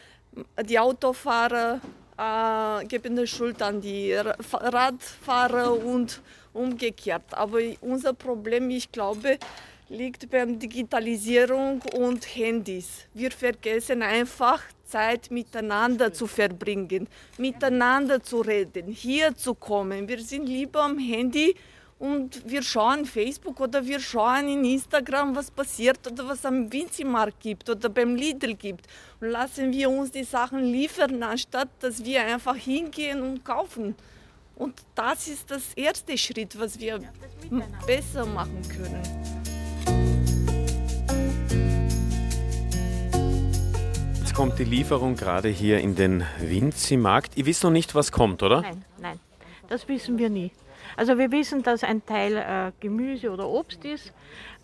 die 0.65 0.79
Autofahrer 0.79 1.81
äh, 2.17 2.85
geben 2.87 3.17
die 3.17 3.27
Schuld 3.27 3.61
an 3.63 3.81
die 3.81 4.15
Radfahrer 4.15 5.73
und 5.73 6.21
umgekehrt. 6.53 7.33
Aber 7.33 7.59
unser 7.81 8.13
Problem, 8.13 8.71
ich 8.71 8.91
glaube, 8.91 9.39
liegt 9.89 10.31
beim 10.31 10.59
Digitalisierung 10.59 11.83
und 11.97 12.25
Handys. 12.35 13.07
Wir 13.13 13.31
vergessen 13.31 14.03
einfach 14.03 14.63
Zeit 14.85 15.31
miteinander 15.31 16.13
zu 16.13 16.27
verbringen, 16.27 17.09
miteinander 17.39 18.23
zu 18.23 18.41
reden, 18.41 18.89
hier 18.89 19.35
zu 19.37 19.55
kommen. 19.55 20.09
Wir 20.09 20.21
sind 20.21 20.47
lieber 20.47 20.83
am 20.83 20.99
Handy 20.99 21.55
und 21.99 22.49
wir 22.51 22.63
schauen 22.63 23.05
Facebook 23.07 23.61
oder 23.61 23.87
wir 23.87 24.01
schauen 24.01 24.49
in 24.49 24.65
Instagram, 24.65 25.37
was 25.37 25.51
passiert 25.51 26.07
oder 26.11 26.29
was 26.29 26.45
am 26.45 26.73
Winzimarkt 26.73 27.41
gibt 27.41 27.71
oder 27.71 27.89
beim 27.89 28.17
Lidl 28.17 28.55
gibt. 28.55 28.87
Und 29.21 29.29
lassen 29.29 29.73
wir 29.73 29.89
uns 29.89 30.11
die 30.11 30.25
Sachen 30.25 30.65
liefern, 30.65 31.23
anstatt 31.23 31.69
dass 31.81 32.05
wir 32.05 32.23
einfach 32.23 32.57
hingehen 32.57 33.23
und 33.23 33.45
kaufen. 33.45 33.95
Und 34.57 34.75
das 34.95 35.29
ist 35.29 35.51
das 35.51 35.75
erste 35.75 36.17
Schritt, 36.19 36.59
was 36.59 36.79
wir 36.79 37.01
besser 37.87 38.27
machen 38.27 38.61
können. 38.69 39.03
Jetzt 44.21 44.35
kommt 44.35 44.59
die 44.59 44.65
Lieferung 44.65 45.15
gerade 45.17 45.49
hier 45.49 45.79
in 45.79 45.95
den 45.95 46.25
Winzimarkt. 46.41 47.37
Ihr 47.37 47.47
wisst 47.47 47.63
noch 47.63 47.71
nicht, 47.71 47.95
was 47.95 48.11
kommt, 48.11 48.43
oder? 48.43 48.63
Nein, 48.63 48.85
nein, 49.01 49.21
das 49.69 49.87
wissen 49.89 50.19
wir 50.19 50.29
nie. 50.29 50.51
Also 50.97 51.19
wir 51.19 51.31
wissen, 51.33 51.63
dass 51.63 51.85
ein 51.85 52.05
Teil 52.05 52.37
äh, 52.37 52.73
Gemüse 52.81 53.31
oder 53.31 53.49
Obst 53.49 53.85
ist, 53.85 54.13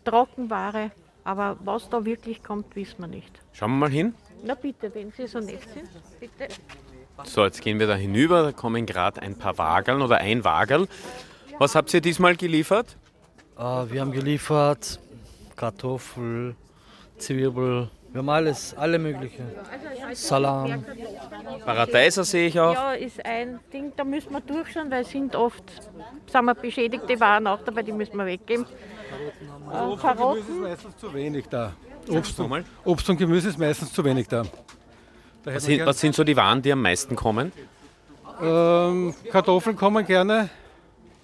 Trockenware, 0.05 0.91
aber 1.25 1.57
was 1.65 1.89
da 1.89 2.05
wirklich 2.05 2.43
kommt, 2.43 2.75
wissen 2.77 3.01
wir 3.01 3.09
nicht. 3.09 3.41
Schauen 3.53 3.73
wir 3.73 3.79
mal 3.79 3.91
hin. 3.91 4.15
Na 4.43 4.55
bitte, 4.55 4.95
wenn 4.95 5.11
Sie 5.13 5.27
so 5.27 5.39
nett 5.41 5.63
sind, 5.75 5.89
bitte. 6.19 6.49
So, 7.25 7.45
jetzt 7.45 7.61
gehen 7.61 7.79
wir 7.79 7.87
da 7.87 7.95
hinüber. 7.95 8.43
Da 8.43 8.53
kommen 8.53 8.87
gerade 8.87 9.21
ein 9.21 9.37
paar 9.37 9.59
Wageln 9.59 10.01
oder 10.01 10.19
ein 10.19 10.45
Wagel. 10.45 10.89
Was 11.59 11.75
habt 11.75 11.93
ihr 11.93 12.01
diesmal 12.01 12.37
geliefert? 12.37 12.97
Uh, 13.59 13.85
wir 13.91 14.01
haben 14.01 14.13
geliefert 14.13 14.99
Kartoffel, 15.57 16.57
Zwiebel, 17.19 17.91
wir 18.12 18.19
haben 18.19 18.29
alles, 18.29 18.75
alle 18.76 18.99
möglichen. 18.99 19.45
Salam. 20.14 20.85
Paradeiser 21.64 22.25
sehe 22.25 22.49
ich 22.49 22.59
auch. 22.59 22.75
Ja, 22.75 22.93
ist 22.93 23.25
ein 23.25 23.61
Ding, 23.73 23.93
da 23.97 24.05
müssen 24.05 24.33
wir 24.33 24.40
durchschauen, 24.40 24.90
weil 24.90 25.02
es 25.02 25.11
sind 25.11 25.37
oft 25.37 25.64
sagen 26.26 26.47
wir, 26.47 26.55
beschädigte 26.55 27.19
Waren 27.21 27.47
auch 27.47 27.62
dabei, 27.64 27.83
die 27.83 27.93
müssen 27.93 28.17
wir 28.17 28.26
weggeben. 28.26 28.67
Also 29.71 29.93
Obst 29.95 30.09
und 30.09 30.38
Gemüse 30.38 30.38
ist 30.59 30.79
meistens 30.79 30.97
zu 30.97 31.14
wenig 31.14 31.49
da. 31.49 31.73
Obst 32.09 32.40
und, 32.40 32.64
Obst 32.85 33.11
und 33.11 33.17
Gemüse 33.17 33.49
ist 33.49 33.59
meistens 33.59 33.93
zu 33.93 34.05
wenig 34.05 34.29
da. 34.29 34.43
da 35.45 35.55
was, 35.55 35.64
sind, 35.64 35.87
was 35.87 36.00
sind 36.00 36.14
so 36.14 36.25
die 36.25 36.37
Waren, 36.37 36.62
die 36.62 36.73
am 36.73 36.83
meisten 36.83 37.14
kommen? 37.14 37.52
Ähm, 38.43 39.14
Kartoffeln 39.31 39.76
kommen 39.76 40.05
gerne. 40.05 40.49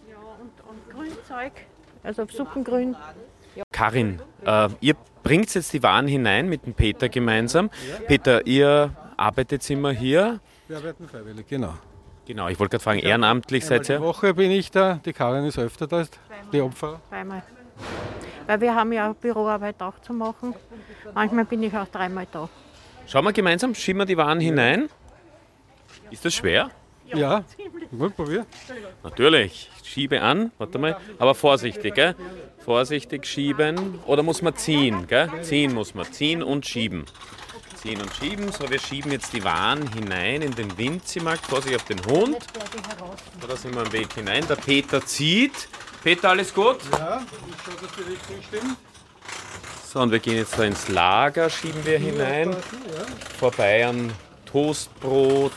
Ja, 0.08 0.16
und, 0.40 0.68
und 0.68 0.90
Grünzeug, 0.90 1.52
also 2.02 2.26
Suppengrün. 2.28 2.94
Ja. 3.54 3.64
Karin, 3.72 4.20
äh, 4.44 4.68
ihr 4.80 4.94
bringt 5.26 5.52
jetzt 5.54 5.72
die 5.72 5.82
Waren 5.82 6.06
hinein 6.06 6.48
mit 6.48 6.66
dem 6.66 6.74
Peter 6.74 7.08
gemeinsam. 7.08 7.68
Peter, 8.06 8.46
ihr 8.46 8.90
arbeitet 9.16 9.68
immer 9.70 9.90
hier? 9.90 10.38
Wir 10.68 10.76
arbeiten 10.76 11.08
freiwillig, 11.08 11.46
genau. 11.48 11.74
Genau, 12.26 12.48
ich 12.48 12.58
wollte 12.60 12.72
gerade 12.72 12.84
fragen, 12.84 12.98
ehrenamtlich 13.00 13.64
seid 13.64 13.88
ihr? 13.88 13.96
Die 13.96 14.02
Woche 14.02 14.34
bin 14.34 14.52
ich 14.52 14.70
da, 14.70 15.00
die 15.04 15.12
Karin 15.12 15.44
ist 15.44 15.58
öfter 15.58 15.88
da, 15.88 16.04
die 16.52 16.60
Opfer. 16.60 17.00
Zweimal. 17.08 17.42
Weil 18.46 18.60
wir 18.60 18.74
haben 18.74 18.92
ja 18.92 19.12
Büroarbeit 19.12 19.82
auch 19.82 20.00
zu 20.00 20.12
machen. 20.12 20.54
Manchmal 21.12 21.44
bin 21.44 21.64
ich 21.64 21.76
auch 21.76 21.88
dreimal 21.88 22.26
da. 22.30 22.48
Schauen 23.08 23.24
wir 23.24 23.32
gemeinsam, 23.32 23.74
schieben 23.74 24.02
wir 24.02 24.06
die 24.06 24.16
Waren 24.16 24.38
hinein. 24.38 24.88
Ist 26.10 26.24
das 26.24 26.34
schwer? 26.34 26.70
Ja, 27.14 27.44
gut, 27.96 28.16
probier. 28.16 28.46
Natürlich. 29.02 29.70
Schiebe 29.82 30.20
an, 30.20 30.50
warte 30.58 30.78
mal. 30.78 30.96
Aber 31.18 31.34
vorsichtig, 31.34 31.94
gell? 31.94 32.14
Vorsichtig 32.64 33.26
schieben. 33.26 33.98
Oder 34.06 34.22
muss 34.22 34.42
man 34.42 34.56
ziehen, 34.56 35.06
gell? 35.06 35.30
Ziehen 35.42 35.72
muss 35.72 35.94
man. 35.94 36.10
Ziehen 36.12 36.42
und 36.42 36.66
schieben. 36.66 37.04
Ziehen 37.76 38.00
und 38.00 38.12
schieben. 38.14 38.50
So, 38.50 38.68
wir 38.68 38.80
schieben 38.80 39.12
jetzt 39.12 39.32
die 39.32 39.44
Waren 39.44 39.92
hinein 39.92 40.42
in 40.42 40.54
den 40.54 40.76
Winzimarkt. 40.76 41.46
Vorsicht 41.46 41.76
auf 41.76 41.84
den 41.84 42.04
Hund. 42.06 42.38
So, 43.40 43.46
da 43.46 43.56
sind 43.56 43.74
wir 43.74 43.82
am 43.82 43.92
Weg 43.92 44.12
hinein. 44.14 44.46
Der 44.48 44.56
Peter 44.56 45.04
zieht. 45.04 45.68
Peter, 46.02 46.30
alles 46.30 46.52
gut? 46.52 46.78
Ja, 46.92 47.22
ich 47.48 47.62
schaue, 47.64 47.74
dass 47.80 47.96
die 47.96 48.10
Richtung 48.10 48.42
stimmt. 48.48 48.76
So, 49.84 50.00
und 50.00 50.10
wir 50.10 50.18
gehen 50.18 50.36
jetzt 50.36 50.58
da 50.58 50.64
ins 50.64 50.88
Lager, 50.88 51.48
schieben 51.48 51.84
wir 51.84 51.98
hinein. 51.98 52.54
Vorbei 53.38 53.86
an 53.86 54.12
Toastbrot, 54.44 55.52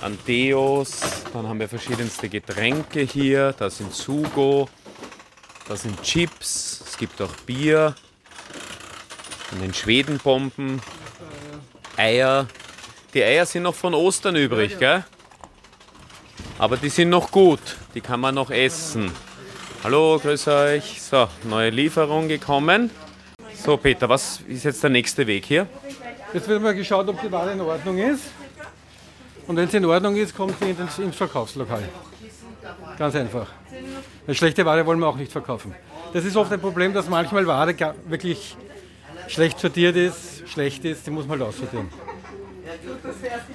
an 0.00 0.18
Deos. 0.26 1.00
Dann 1.32 1.46
haben 1.48 1.60
wir 1.60 1.68
verschiedenste 1.68 2.28
Getränke 2.28 3.00
hier. 3.00 3.54
Da 3.58 3.70
sind 3.70 3.94
Sugo, 3.94 4.68
da 5.68 5.76
sind 5.76 6.00
Chips, 6.02 6.84
es 6.86 6.96
gibt 6.96 7.20
auch 7.20 7.34
Bier. 7.46 7.94
Von 9.48 9.60
den 9.60 9.72
Schwedenbomben, 9.72 10.82
Eier. 11.96 12.46
Die 13.14 13.22
Eier 13.22 13.46
sind 13.46 13.62
noch 13.62 13.74
von 13.74 13.94
Ostern 13.94 14.36
übrig, 14.36 14.78
gell? 14.78 15.04
Aber 16.58 16.76
die 16.76 16.88
sind 16.88 17.10
noch 17.10 17.30
gut, 17.30 17.60
die 17.94 18.00
kann 18.00 18.20
man 18.20 18.34
noch 18.34 18.50
essen. 18.50 19.12
Hallo, 19.84 20.18
grüß 20.20 20.48
euch. 20.48 21.00
So, 21.00 21.28
neue 21.44 21.70
Lieferung 21.70 22.28
gekommen. 22.28 22.90
So, 23.54 23.76
Peter, 23.76 24.08
was 24.08 24.40
ist 24.48 24.64
jetzt 24.64 24.82
der 24.82 24.90
nächste 24.90 25.26
Weg 25.26 25.44
hier? 25.44 25.68
Jetzt 26.32 26.48
wird 26.48 26.60
mal 26.60 26.74
geschaut, 26.74 27.08
ob 27.08 27.20
die 27.20 27.30
Ware 27.30 27.52
in 27.52 27.60
Ordnung 27.60 27.98
ist. 27.98 28.24
Und 29.46 29.56
wenn 29.56 29.68
sie 29.68 29.76
in 29.76 29.84
Ordnung 29.84 30.16
ist, 30.16 30.36
kommt 30.36 30.58
sie 30.58 30.70
in 30.70 30.76
den- 30.76 31.04
ins 31.04 31.16
Verkaufslokal. 31.16 31.82
Ganz 32.98 33.14
einfach. 33.14 33.48
Eine 34.26 34.34
schlechte 34.34 34.64
Ware 34.64 34.84
wollen 34.86 34.98
wir 34.98 35.06
auch 35.06 35.16
nicht 35.16 35.30
verkaufen. 35.30 35.74
Das 36.12 36.24
ist 36.24 36.36
oft 36.36 36.52
ein 36.52 36.60
Problem, 36.60 36.92
dass 36.92 37.08
manchmal 37.08 37.46
Ware 37.46 37.74
wirklich 38.08 38.56
schlecht 39.28 39.58
sortiert 39.60 39.96
ist, 39.96 40.48
schlecht 40.48 40.84
ist, 40.84 41.06
die 41.06 41.10
muss 41.10 41.26
man 41.26 41.38
halt 41.38 41.48
aussortieren. 41.50 41.88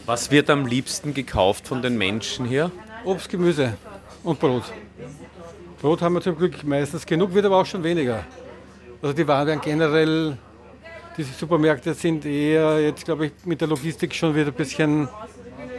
Was 0.05 0.31
wird 0.31 0.49
am 0.49 0.65
liebsten 0.65 1.13
gekauft 1.13 1.67
von 1.67 1.81
den 1.81 1.97
Menschen 1.97 2.45
hier? 2.45 2.71
Obst, 3.03 3.29
Gemüse 3.29 3.73
und 4.23 4.39
Brot. 4.39 4.63
Brot 5.81 6.01
haben 6.01 6.13
wir 6.13 6.21
zum 6.21 6.37
Glück 6.37 6.63
meistens 6.63 7.05
genug, 7.05 7.33
wird 7.33 7.45
aber 7.45 7.57
auch 7.57 7.65
schon 7.65 7.83
weniger. 7.83 8.23
Also 9.01 9.13
die 9.13 9.27
Waren 9.27 9.47
werden 9.47 9.61
generell, 9.61 10.37
diese 11.17 11.33
Supermärkte 11.33 11.93
sind 11.93 12.25
eher 12.25 12.79
jetzt, 12.79 13.03
glaube 13.03 13.27
ich, 13.27 13.31
mit 13.43 13.59
der 13.59 13.67
Logistik 13.67 14.13
schon 14.13 14.35
wieder 14.35 14.47
ein 14.47 14.53
bisschen 14.53 15.09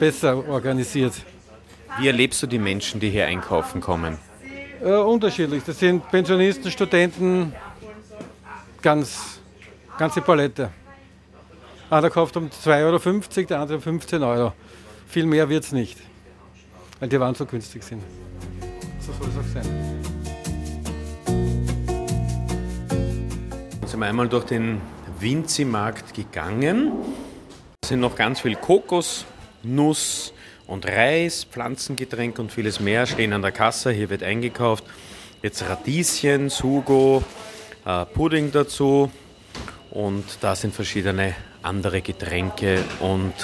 besser 0.03 0.49
organisiert. 0.49 1.13
Wie 2.01 2.09
erlebst 2.09 2.43
du 2.43 2.49
die 2.49 2.59
Menschen, 2.59 2.99
die 2.99 3.09
hier 3.09 3.27
einkaufen 3.27 3.81
kommen? 3.81 4.19
Äh, 4.83 4.97
unterschiedlich. 4.97 5.63
Das 5.63 5.79
sind 5.79 6.11
Pensionisten, 6.11 6.73
Studenten, 6.73 7.55
ganz, 8.83 9.39
ganze 9.97 10.21
Palette. 10.21 10.71
Einer 11.89 12.11
kauft 12.11 12.37
um 12.37 12.49
2,50 12.49 12.83
Euro, 12.83 13.47
der 13.47 13.61
andere 13.61 13.77
um 13.77 13.83
15 13.83 14.25
Euro. 14.25 14.53
Viel 15.07 15.25
mehr 15.25 15.49
wird 15.49 15.63
es 15.63 15.71
nicht, 15.71 15.97
weil 16.99 17.09
die 17.09 17.21
Waren 17.21 17.37
so 17.37 17.47
günstig 17.47 17.85
sind. 17.85 18.03
So 18.99 19.13
soll 19.13 19.29
es 19.29 19.39
auch 19.39 19.55
sein. 19.55 20.01
Sind 23.87 24.01
wir 24.01 24.07
einmal 24.07 24.29
durch 24.29 24.47
den 24.47 24.81
Winzi-Markt 25.21 26.13
gegangen. 26.13 26.91
Es 27.81 27.91
sind 27.91 28.01
noch 28.01 28.17
ganz 28.17 28.41
viel 28.41 28.57
Kokos, 28.57 29.27
Nuss 29.63 30.33
und 30.67 30.87
Reis, 30.87 31.45
Pflanzengetränk 31.45 32.39
und 32.39 32.53
vieles 32.53 32.81
mehr 32.81 33.07
stehen 33.07 33.33
an 33.33 33.43
der 33.43 33.53
Kasse. 33.53 33.91
Hier 33.93 34.11
wird 34.11 34.23
eingekauft. 34.23 34.85
Jetzt 35.43 35.63
Radieschen, 35.69 36.51
Sugo, 36.51 37.25
äh, 37.85 38.05
Pudding 38.07 38.53
dazu 38.53 39.11
und 39.91 40.25
da 40.41 40.55
sind 40.55 40.75
verschiedene 40.75 41.35
andere 41.63 42.01
Getränke 42.01 42.85
und 43.01 43.35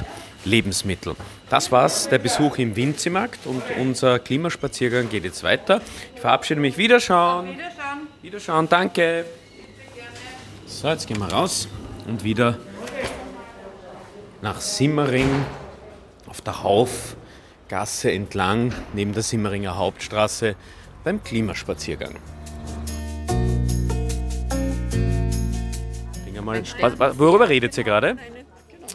Lebensmittel. 0.44 1.14
Das 1.50 1.72
war's, 1.72 2.08
der 2.08 2.18
Besuch 2.18 2.58
im 2.58 2.76
Winzimarkt 2.76 3.46
und 3.46 3.62
unser 3.80 4.18
Klimaspaziergang 4.18 5.08
geht 5.08 5.24
jetzt 5.24 5.42
weiter. 5.42 5.80
Ich 6.14 6.20
verabschiede 6.20 6.60
mich. 6.60 6.78
Wiederschauen. 6.78 7.48
Wiederschauen. 7.48 7.98
Wiederschauen, 8.22 8.68
danke. 8.68 9.24
So, 10.66 10.88
jetzt 10.88 11.06
gehen 11.06 11.18
wir 11.18 11.32
raus 11.32 11.68
und 12.06 12.22
wieder 12.22 12.58
nach 14.42 14.60
Simmering 14.60 15.28
auf 16.28 16.40
der 16.40 16.62
Haufgasse 16.62 18.10
entlang 18.12 18.72
neben 18.92 19.12
der 19.12 19.22
Simmeringer 19.22 19.76
Hauptstraße 19.76 20.54
beim 21.04 21.22
Klimaspaziergang. 21.22 22.14
Was- 26.88 27.18
Worüber 27.18 27.48
redet 27.48 27.76
ihr 27.76 27.84
gerade? 27.84 28.16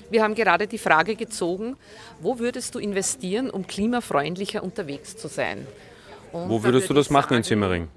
Wir 0.10 0.24
haben 0.24 0.34
gerade 0.34 0.68
die 0.68 0.78
Frage 0.78 1.16
gezogen, 1.16 1.76
wo 2.20 2.40
würdest 2.40 2.74
du 2.74 2.80
investieren, 2.80 3.50
um 3.50 3.68
klimafreundlicher 3.68 4.64
unterwegs 4.64 5.16
zu 5.18 5.28
sein? 5.28 5.68
Und 6.32 6.50
Wo 6.50 6.64
würdest 6.64 6.90
du 6.90 6.94
das 6.94 7.08
ich 7.08 7.12
machen 7.12 7.36
in 7.38 7.44
sagen, 7.44 7.44
Simmering? 7.44 7.88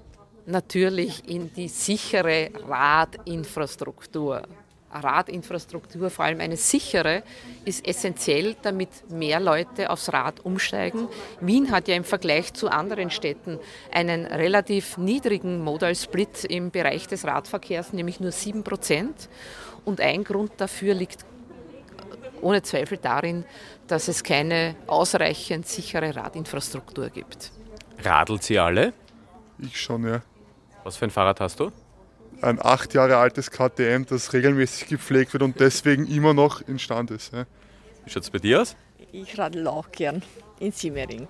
Natürlich 0.45 1.27
in 1.27 1.51
die 1.53 1.67
sichere 1.67 2.49
Radinfrastruktur. 2.67 4.43
Radinfrastruktur, 4.99 6.09
vor 6.09 6.25
allem 6.25 6.39
eine 6.39 6.57
sichere, 6.57 7.23
ist 7.65 7.87
essentiell, 7.87 8.55
damit 8.61 9.09
mehr 9.09 9.39
Leute 9.39 9.89
aufs 9.89 10.11
Rad 10.13 10.43
umsteigen. 10.45 11.07
Wien 11.41 11.71
hat 11.71 11.87
ja 11.87 11.95
im 11.95 12.03
Vergleich 12.03 12.53
zu 12.53 12.69
anderen 12.69 13.09
Städten 13.09 13.59
einen 13.91 14.25
relativ 14.25 14.97
niedrigen 14.97 15.63
Modal 15.63 15.95
Split 15.95 16.45
im 16.45 16.71
Bereich 16.71 17.07
des 17.07 17.25
Radverkehrs, 17.25 17.93
nämlich 17.93 18.19
nur 18.19 18.31
7 18.31 18.63
Prozent. 18.63 19.29
Und 19.85 20.01
ein 20.01 20.23
Grund 20.23 20.51
dafür 20.57 20.93
liegt 20.93 21.25
ohne 22.41 22.61
Zweifel 22.61 22.97
darin, 22.97 23.45
dass 23.87 24.07
es 24.07 24.23
keine 24.23 24.75
ausreichend 24.85 25.67
sichere 25.67 26.15
Radinfrastruktur 26.15 27.09
gibt. 27.09 27.51
Radelt 28.03 28.43
sie 28.43 28.59
alle? 28.59 28.93
Ich 29.59 29.79
schon, 29.79 30.05
ja. 30.07 30.21
Was 30.83 30.97
für 30.97 31.05
ein 31.05 31.11
Fahrrad 31.11 31.39
hast 31.39 31.59
du? 31.59 31.71
Ein 32.41 32.59
acht 32.63 32.93
Jahre 32.93 33.17
altes 33.17 33.49
KTM, 33.49 34.05
das 34.07 34.31
regelmäßig 34.31 34.87
gepflegt 34.87 35.33
wird 35.33 35.41
und 35.41 35.59
deswegen 35.59 36.05
immer 36.05 36.33
noch 36.33 36.61
instand 36.61 37.09
ist. 37.09 37.33
Ja. 37.33 37.45
Wie 38.05 38.11
schaut 38.11 38.23
es 38.23 38.29
bei 38.29 38.37
dir 38.37 38.61
aus? 38.61 38.75
Ich 39.11 39.37
radel 39.39 39.67
auch 39.67 39.91
gern 39.91 40.21
in 40.59 40.71
Simmering. 40.71 41.27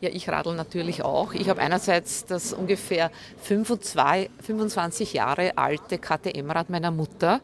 Ja, 0.00 0.10
ich 0.10 0.28
radel 0.28 0.54
natürlich 0.54 1.02
auch. 1.02 1.34
Ich 1.34 1.48
habe 1.48 1.60
einerseits 1.60 2.24
das 2.24 2.52
ungefähr 2.52 3.10
25, 3.42 4.30
25 4.40 5.12
Jahre 5.14 5.58
alte 5.58 5.98
KTM-Rad 5.98 6.70
meiner 6.70 6.92
Mutter, 6.92 7.40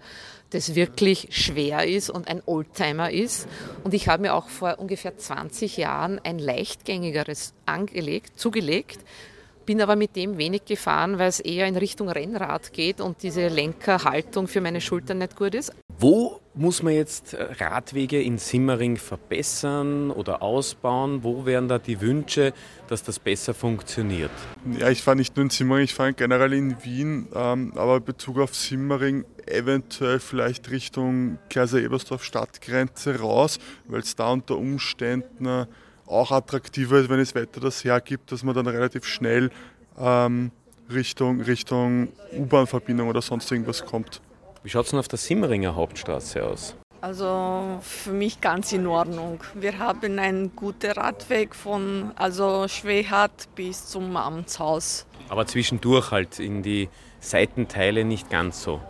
das 0.50 0.76
wirklich 0.76 1.28
schwer 1.30 1.88
ist 1.88 2.10
und 2.10 2.28
ein 2.28 2.40
Oldtimer 2.46 3.10
ist. 3.10 3.48
Und 3.82 3.92
ich 3.92 4.06
habe 4.06 4.22
mir 4.22 4.34
auch 4.34 4.48
vor 4.48 4.78
ungefähr 4.78 5.18
20 5.18 5.76
Jahren 5.76 6.20
ein 6.22 6.38
leichtgängigeres 6.38 7.54
angelegt, 7.66 8.38
zugelegt. 8.38 9.00
Bin 9.66 9.81
aber 9.81 9.96
mit 9.96 10.16
dem 10.16 10.38
wenig 10.38 10.64
gefahren, 10.64 11.18
weil 11.18 11.29
es 11.29 11.40
eher 11.40 11.66
in 11.66 11.77
Richtung 11.77 12.09
Rennrad 12.09 12.72
geht 12.72 13.00
und 13.00 13.22
diese 13.22 13.48
Lenkerhaltung 13.48 14.46
für 14.46 14.61
meine 14.61 14.81
Schultern 14.81 15.18
nicht 15.18 15.37
gut 15.37 15.55
ist. 15.55 15.72
Wo 15.98 16.40
muss 16.55 16.83
man 16.83 16.92
jetzt 16.92 17.35
äh, 17.35 17.42
Radwege 17.42 18.20
in 18.20 18.38
Simmering 18.38 18.96
verbessern 18.96 20.11
oder 20.11 20.42
ausbauen? 20.42 21.22
Wo 21.22 21.46
wären 21.46 21.68
da 21.68 21.79
die 21.79 22.00
Wünsche, 22.00 22.53
dass 22.88 23.03
das 23.03 23.18
besser 23.18 23.55
funktioniert? 23.55 24.31
Ja, 24.79 24.90
ich 24.90 25.03
fahre 25.03 25.16
nicht 25.16 25.37
nur 25.37 25.44
in 25.44 25.50
Simmering, 25.50 25.85
ich 25.85 25.94
fahre 25.94 26.12
generell 26.12 26.53
in 26.53 26.77
Wien, 26.85 27.29
ähm, 27.35 27.72
aber 27.77 27.98
in 27.98 28.05
Bezug 28.05 28.38
auf 28.38 28.55
Simmering 28.55 29.24
eventuell 29.46 30.20
vielleicht 30.20 30.70
Richtung 30.70 31.38
Kaiser-Ebersdorf 31.50 32.24
Stadtgrenze 32.24 33.20
raus, 33.20 33.59
weil 33.87 34.00
es 34.00 34.16
da 34.16 34.33
unter 34.33 34.57
Umständen 34.57 35.46
äh, 35.46 35.66
auch 36.06 36.30
attraktiver 36.30 36.98
ist, 36.98 37.08
wenn 37.08 37.18
das 37.18 37.34
Wetter 37.34 37.60
das 37.60 37.84
hergibt, 37.84 38.32
dass 38.32 38.42
man 38.42 38.54
dann 38.54 38.66
relativ 38.66 39.04
schnell 39.04 39.50
ähm, 39.98 40.50
Richtung, 40.90 41.40
Richtung 41.40 42.08
U-Bahn-Verbindung 42.32 43.08
oder 43.08 43.22
sonst 43.22 43.50
irgendwas 43.50 43.84
kommt. 43.84 44.20
Wie 44.62 44.70
schaut 44.70 44.84
es 44.84 44.90
denn 44.90 45.00
auf 45.00 45.08
der 45.08 45.18
Simmeringer 45.18 45.74
Hauptstraße 45.74 46.44
aus? 46.44 46.76
Also 47.00 47.80
für 47.82 48.12
mich 48.12 48.40
ganz 48.40 48.72
in 48.72 48.86
Ordnung. 48.86 49.40
Wir 49.52 49.78
haben 49.78 50.18
einen 50.18 50.56
guten 50.56 50.92
Radweg 50.92 51.54
von 51.54 52.12
also 52.16 52.66
Schwehat 52.66 53.54
bis 53.54 53.86
zum 53.86 54.16
Amtshaus. 54.16 55.04
Aber 55.28 55.46
zwischendurch 55.46 56.10
halt 56.10 56.38
in 56.38 56.62
die 56.62 56.88
Seitenteile 57.20 58.04
nicht 58.04 58.30
ganz 58.30 58.62
so. 58.62 58.80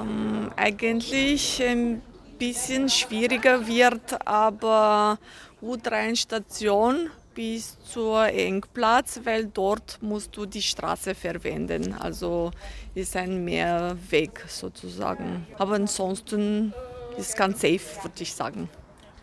Ähm, 0.00 0.52
eigentlich 0.56 1.60
ein 1.62 2.00
bisschen 2.38 2.88
schwieriger 2.88 3.66
wird, 3.66 4.24
aber 4.24 5.18
U3-Station 5.64 7.10
bis 7.34 7.78
zur 7.82 8.26
Engplatz, 8.26 9.20
weil 9.24 9.46
dort 9.46 9.98
musst 10.00 10.36
du 10.36 10.46
die 10.46 10.62
Straße 10.62 11.14
verwenden. 11.14 11.94
Also 11.98 12.50
ist 12.94 13.16
ein 13.16 13.44
Mehrweg 13.44 14.44
sozusagen. 14.46 15.46
Aber 15.58 15.74
ansonsten 15.74 16.72
ist 17.16 17.30
es 17.30 17.36
ganz 17.36 17.60
safe, 17.60 17.80
würde 18.02 18.22
ich 18.22 18.32
sagen. 18.32 18.68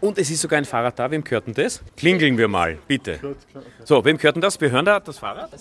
Und 0.01 0.17
es 0.17 0.31
ist 0.31 0.41
sogar 0.41 0.57
ein 0.57 0.65
Fahrrad 0.65 0.97
da. 0.97 1.09
Wem 1.11 1.23
gehört 1.23 1.47
denn 1.47 1.53
das? 1.53 1.81
Klingeln 1.95 2.37
wir 2.37 2.47
mal, 2.47 2.77
bitte. 2.87 3.19
So, 3.85 4.03
wem 4.03 4.17
gehört 4.17 4.35
denn 4.35 4.41
das? 4.41 4.59
Wir 4.59 4.71
hören 4.71 4.85
da 4.85 4.99
das 4.99 5.19
Fahrrad. 5.19 5.51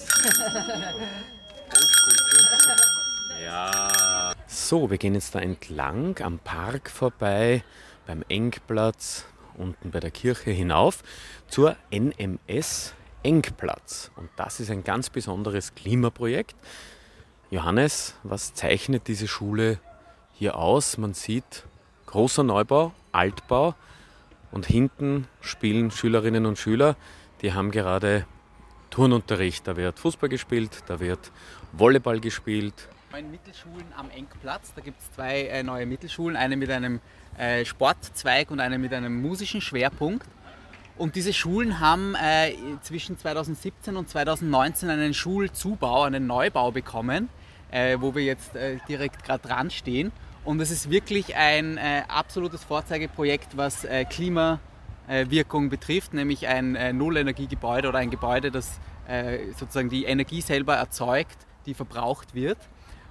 Ja. 3.43 4.33
So, 4.47 4.91
wir 4.91 4.99
gehen 4.99 5.15
jetzt 5.15 5.35
da 5.35 5.41
entlang 5.41 6.17
am 6.23 6.39
Park 6.39 6.89
vorbei, 6.89 7.65
beim 8.07 8.23
Engplatz, 8.29 9.25
unten 9.61 9.91
bei 9.91 10.01
der 10.01 10.11
Kirche 10.11 10.51
hinauf 10.51 11.03
zur 11.49 11.77
NMS 11.91 12.95
Engplatz. 13.23 14.11
Und 14.17 14.31
das 14.37 14.61
ist 14.61 14.71
ein 14.71 14.83
ganz 14.83 15.11
besonderes 15.11 15.75
Klimaprojekt. 15.75 16.57
Johannes, 17.51 18.15
was 18.23 18.55
zeichnet 18.55 19.09
diese 19.09 19.29
Schule 19.29 19.79
hier 20.33 20.57
aus? 20.57 20.97
Man 20.99 21.15
sieht 21.15 21.65
großer 22.07 22.43
Neubau, 22.43 22.93
Altbau 23.13 23.75
und 24.53 24.67
hinten 24.67 25.27
spielen 25.41 25.91
Schülerinnen 25.91 26.47
und 26.47 26.59
Schüler, 26.59 26.97
die 27.43 27.53
haben 27.53 27.71
gerade 27.71 28.27
Turnunterricht. 28.91 29.67
Da 29.67 29.77
wird 29.77 29.99
Fußball 29.99 30.29
gespielt, 30.29 30.83
da 30.87 31.01
wird 31.01 31.31
Volleyball 31.73 32.21
gespielt. 32.21 32.89
In 33.19 33.33
Mittelschulen 33.33 33.87
am 33.97 34.09
Engplatz, 34.11 34.73
da 34.75 34.81
gibt 34.81 35.01
es 35.01 35.11
zwei 35.13 35.43
äh, 35.43 35.65
neue 35.65 35.85
Mittelschulen, 35.85 36.37
eine 36.37 36.57
mit 36.57 36.71
einem 36.71 37.01
äh, 37.37 37.65
Sportzweig 37.65 38.53
und 38.53 38.61
eine 38.61 38.79
mit 38.79 38.95
einem 38.95 39.21
musischen 39.21 39.61
Schwerpunkt. 39.61 40.29
Und 40.97 41.17
diese 41.17 41.33
Schulen 41.33 41.81
haben 41.81 42.15
äh, 42.15 42.53
zwischen 42.83 43.19
2017 43.19 43.97
und 43.97 44.09
2019 44.09 44.91
einen 44.91 45.13
Schulzubau, 45.13 46.05
einen 46.05 46.29
Neubau 46.29 46.71
bekommen, 46.71 47.29
äh, 47.73 47.97
wo 48.01 48.15
wir 48.15 48.23
jetzt 48.23 48.55
äh, 48.55 48.79
direkt 48.89 49.25
gerade 49.25 49.47
dran 49.47 49.71
stehen. 49.71 50.13
Und 50.45 50.61
es 50.61 50.71
ist 50.71 50.89
wirklich 50.89 51.35
ein 51.35 51.79
äh, 51.79 52.05
absolutes 52.07 52.63
Vorzeigeprojekt, 52.63 53.57
was 53.57 53.87
Klimawirkung 54.09 55.69
betrifft, 55.69 56.15
nämlich 56.15 56.47
ein 56.47 56.97
Nullenergiegebäude 56.97 57.89
oder 57.89 57.99
ein 57.99 58.11
Gebäude, 58.11 58.51
das 58.51 58.79
sozusagen 59.59 59.89
die 59.91 60.05
Energie 60.05 60.41
selber 60.41 60.77
erzeugt, 60.77 61.37
die 61.67 61.75
verbraucht 61.75 62.35
wird. 62.35 62.59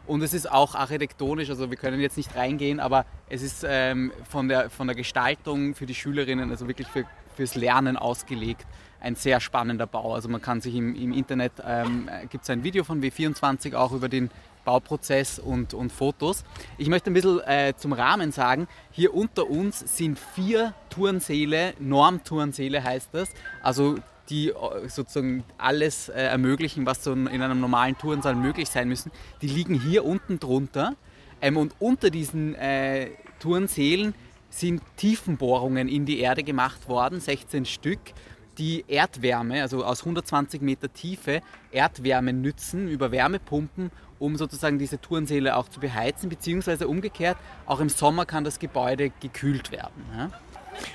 Und 0.10 0.24
es 0.24 0.34
ist 0.34 0.52
auch 0.52 0.74
architektonisch, 0.74 1.52
also 1.52 1.70
wir 1.70 1.78
können 1.78 2.00
jetzt 2.00 2.18
nicht 2.18 2.36
reingehen, 2.36 2.80
aber 2.80 3.06
es 3.30 3.44
ist 3.44 3.64
ähm, 3.64 4.12
von, 4.28 4.48
der, 4.48 4.72
von 4.72 4.88
der 4.88 4.96
Gestaltung 4.96 5.76
für 5.76 5.86
die 5.86 5.94
Schülerinnen, 5.94 6.50
also 6.50 6.68
wirklich 6.68 6.88
für, 6.88 7.06
fürs 7.36 7.54
Lernen 7.54 7.96
ausgelegt, 7.96 8.66
ein 9.02 9.14
sehr 9.14 9.40
spannender 9.40 9.86
Bau. 9.86 10.16
Also 10.16 10.28
man 10.28 10.42
kann 10.42 10.62
sich 10.62 10.74
im, 10.74 10.96
im 10.96 11.14
Internet, 11.14 11.52
ähm, 11.64 12.10
gibt 12.32 12.44
es 12.44 12.50
ein 12.50 12.64
Video 12.64 12.84
von 12.84 13.04
W24 13.04 13.76
auch 13.76 13.92
über 13.92 14.10
den 14.10 14.32
Bauprozess 14.66 15.38
und, 15.38 15.76
und 15.76 15.92
Fotos. 15.92 16.44
Ich 16.80 16.90
möchte 16.90 17.12
ein 17.12 17.14
bisschen 17.14 17.42
äh, 17.42 17.76
zum 17.78 17.94
Rahmen 17.94 18.32
sagen, 18.32 18.68
hier 18.90 19.14
unter 19.14 19.48
uns 19.48 19.96
sind 19.96 20.18
vier 20.18 20.74
Turnsäle, 20.90 21.76
Normturnsäle 21.78 22.84
heißt 22.84 23.10
das, 23.12 23.30
also 23.62 24.00
die 24.30 24.50
äh, 24.50 24.88
sozusagen 24.88 25.44
alles 25.58 26.10
äh, 26.10 26.22
ermöglichen, 26.22 26.86
was 26.86 27.04
so 27.04 27.14
in 27.14 27.28
einem 27.28 27.60
normalen 27.60 27.98
Turnsaal 27.98 28.36
möglich 28.36 28.70
sein 28.70 28.88
müssen. 28.88 29.12
Die 29.42 29.48
liegen 29.48 29.80
hier 29.80 30.06
unten 30.06 30.40
drunter 30.40 30.96
ähm, 31.42 31.58
und 31.58 31.76
unter 31.80 32.10
diesen 32.10 32.56
äh, 32.56 33.10
Turnsälen 33.40 34.14
sind 34.50 34.82
Tiefenbohrungen 34.98 35.88
in 35.88 36.06
die 36.06 36.20
Erde 36.20 36.44
gemacht 36.44 36.88
worden, 36.88 37.20
16 37.20 37.66
Stück 37.66 38.00
die 38.60 38.84
Erdwärme, 38.88 39.62
also 39.62 39.84
aus 39.86 40.02
120 40.02 40.62
Meter 40.62 40.92
Tiefe, 40.92 41.42
Erdwärme 41.72 42.34
nützen 42.34 42.90
über 42.90 43.12
Wärmepumpen, 43.12 43.90
um 44.20 44.36
sozusagen 44.36 44.78
diese 44.78 45.00
Turnsäle 45.00 45.56
auch 45.56 45.70
zu 45.70 45.80
beheizen, 45.80 46.30
beziehungsweise 46.30 46.88
umgekehrt, 46.88 47.38
auch 47.66 47.80
im 47.80 47.88
Sommer 47.88 48.26
kann 48.26 48.44
das 48.44 48.60
Gebäude 48.60 49.12
gekühlt 49.22 49.72
werden. 49.72 50.04
Ja, 50.14 50.30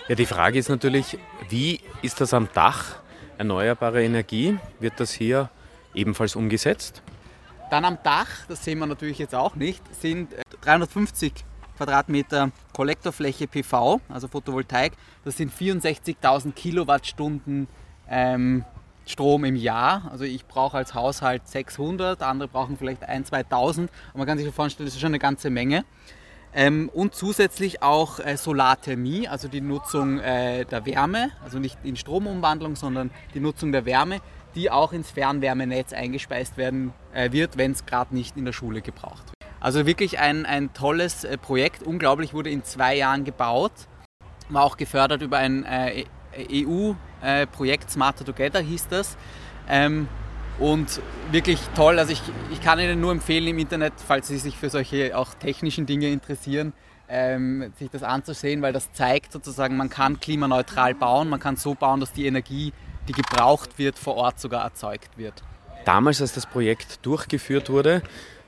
ja 0.09 0.15
die 0.15 0.27
Frage 0.27 0.59
ist 0.59 0.69
natürlich, 0.69 1.19
wie 1.49 1.81
ist 2.03 2.21
das 2.21 2.35
am 2.35 2.49
Dach? 2.53 2.97
Erneuerbare 3.39 4.05
Energie, 4.05 4.59
wird 4.81 5.01
das 5.01 5.13
hier 5.13 5.51
ebenfalls 5.95 6.37
umgesetzt? 6.37 7.03
Dann 7.71 7.85
am 7.85 7.99
Dach, 8.03 8.29
das 8.49 8.65
sehen 8.65 8.79
wir 8.79 8.87
natürlich 8.87 9.19
jetzt 9.19 9.35
auch 9.35 9.57
nicht, 9.57 9.83
sind 9.95 10.35
350 10.61 11.33
Quadratmeter 11.77 12.51
Kollektorfläche 12.73 13.49
PV, 13.49 14.01
also 14.09 14.29
Photovoltaik. 14.29 14.93
Das 15.25 15.37
sind 15.37 15.53
64.000 15.53 16.53
Kilowattstunden 16.53 17.67
ähm, 18.09 18.65
Strom 19.07 19.45
im 19.45 19.57
Jahr. 19.57 20.09
Also 20.11 20.25
ich 20.25 20.47
brauche 20.47 20.77
als 20.77 20.95
Haushalt 20.95 21.47
600, 21.49 22.23
andere 22.23 22.49
brauchen 22.49 22.77
vielleicht 22.77 23.09
1.000, 23.09 23.49
2.000. 23.51 23.79
Und 23.79 23.91
man 24.15 24.27
kann 24.27 24.39
sich 24.39 24.49
vorstellen, 24.55 24.87
das 24.87 24.95
ist 24.95 25.01
schon 25.01 25.09
eine 25.09 25.19
ganze 25.19 25.51
Menge. 25.51 25.85
Ähm, 26.57 26.89
und 26.95 27.15
zusätzlich 27.15 27.83
auch 27.83 28.21
äh, 28.21 28.37
Solarthermie, 28.37 29.27
also 29.27 29.49
die 29.49 29.61
Nutzung 29.61 30.21
äh, 30.21 30.65
der 30.65 30.87
Wärme, 30.87 31.31
also 31.43 31.59
nicht 31.59 31.79
in 31.83 31.97
Stromumwandlung, 31.97 32.77
sondern 32.77 33.11
die 33.35 33.41
Nutzung 33.41 33.73
der 33.73 33.85
Wärme, 33.87 34.21
die 34.55 34.71
auch 34.71 34.93
ins 34.93 35.11
Fernwärmenetz 35.11 35.93
eingespeist 35.93 36.57
werden 36.57 36.93
äh, 37.13 37.33
wird, 37.33 37.57
wenn 37.57 37.73
es 37.73 37.87
gerade 37.87 38.15
nicht 38.15 38.37
in 38.37 38.45
der 38.45 38.53
Schule 38.53 38.83
gebraucht 38.83 39.27
wird. 39.27 39.51
Also 39.59 39.85
wirklich 39.85 40.21
ein, 40.21 40.47
ein 40.47 40.73
tolles 40.73 41.25
äh, 41.25 41.37
Projekt, 41.39 41.83
unglaublich, 41.83 42.35
wurde 42.35 42.51
in 42.51 42.63
zwei 42.63 42.95
Jahren 42.95 43.25
gebaut, 43.25 43.73
war 44.49 44.63
auch 44.63 44.77
gefördert 44.77 45.23
über 45.23 45.39
ein 45.39 45.65
äh, 45.65 46.05
EU-Projekt 46.39 47.91
Smarter 47.91 48.25
Together 48.25 48.61
hieß 48.61 48.89
das. 48.89 49.17
Ähm, 49.69 50.09
und 50.59 51.01
wirklich 51.33 51.59
toll, 51.75 51.99
also 51.99 52.13
ich, 52.13 52.23
ich 52.53 52.61
kann 52.61 52.79
Ihnen 52.79 53.01
nur 53.01 53.13
empfehlen 53.13 53.49
im 53.49 53.59
Internet, 53.59 53.95
falls 54.07 54.29
Sie 54.29 54.39
sich 54.39 54.57
für 54.57 54.71
solche 54.71 55.17
auch 55.17 55.35
technischen 55.35 55.87
Dinge 55.87 56.09
interessieren, 56.09 56.73
ähm, 57.09 57.73
sich 57.79 57.91
das 57.91 58.03
anzusehen, 58.03 58.63
weil 58.63 58.73
das 58.73 58.93
zeigt 58.93 59.33
sozusagen, 59.33 59.77
man 59.77 59.91
kann 59.91 60.21
klimaneutral 60.21 60.95
bauen, 60.95 61.29
man 61.29 61.41
kann 61.41 61.57
so 61.57 61.75
bauen, 61.75 62.01
dass 62.01 62.13
die 62.13 62.27
Energie, 62.27 62.73
die 63.09 63.13
gebraucht 63.13 63.79
wird, 63.79 63.99
vor 63.99 64.17
Ort 64.17 64.41
sogar 64.41 64.65
erzeugt 64.65 65.19
wird. 65.19 65.43
Damals, 65.85 66.23
als 66.23 66.33
das 66.33 66.47
Projekt 66.47 67.05
durchgeführt 67.05 67.69
wurde, 67.69 68.03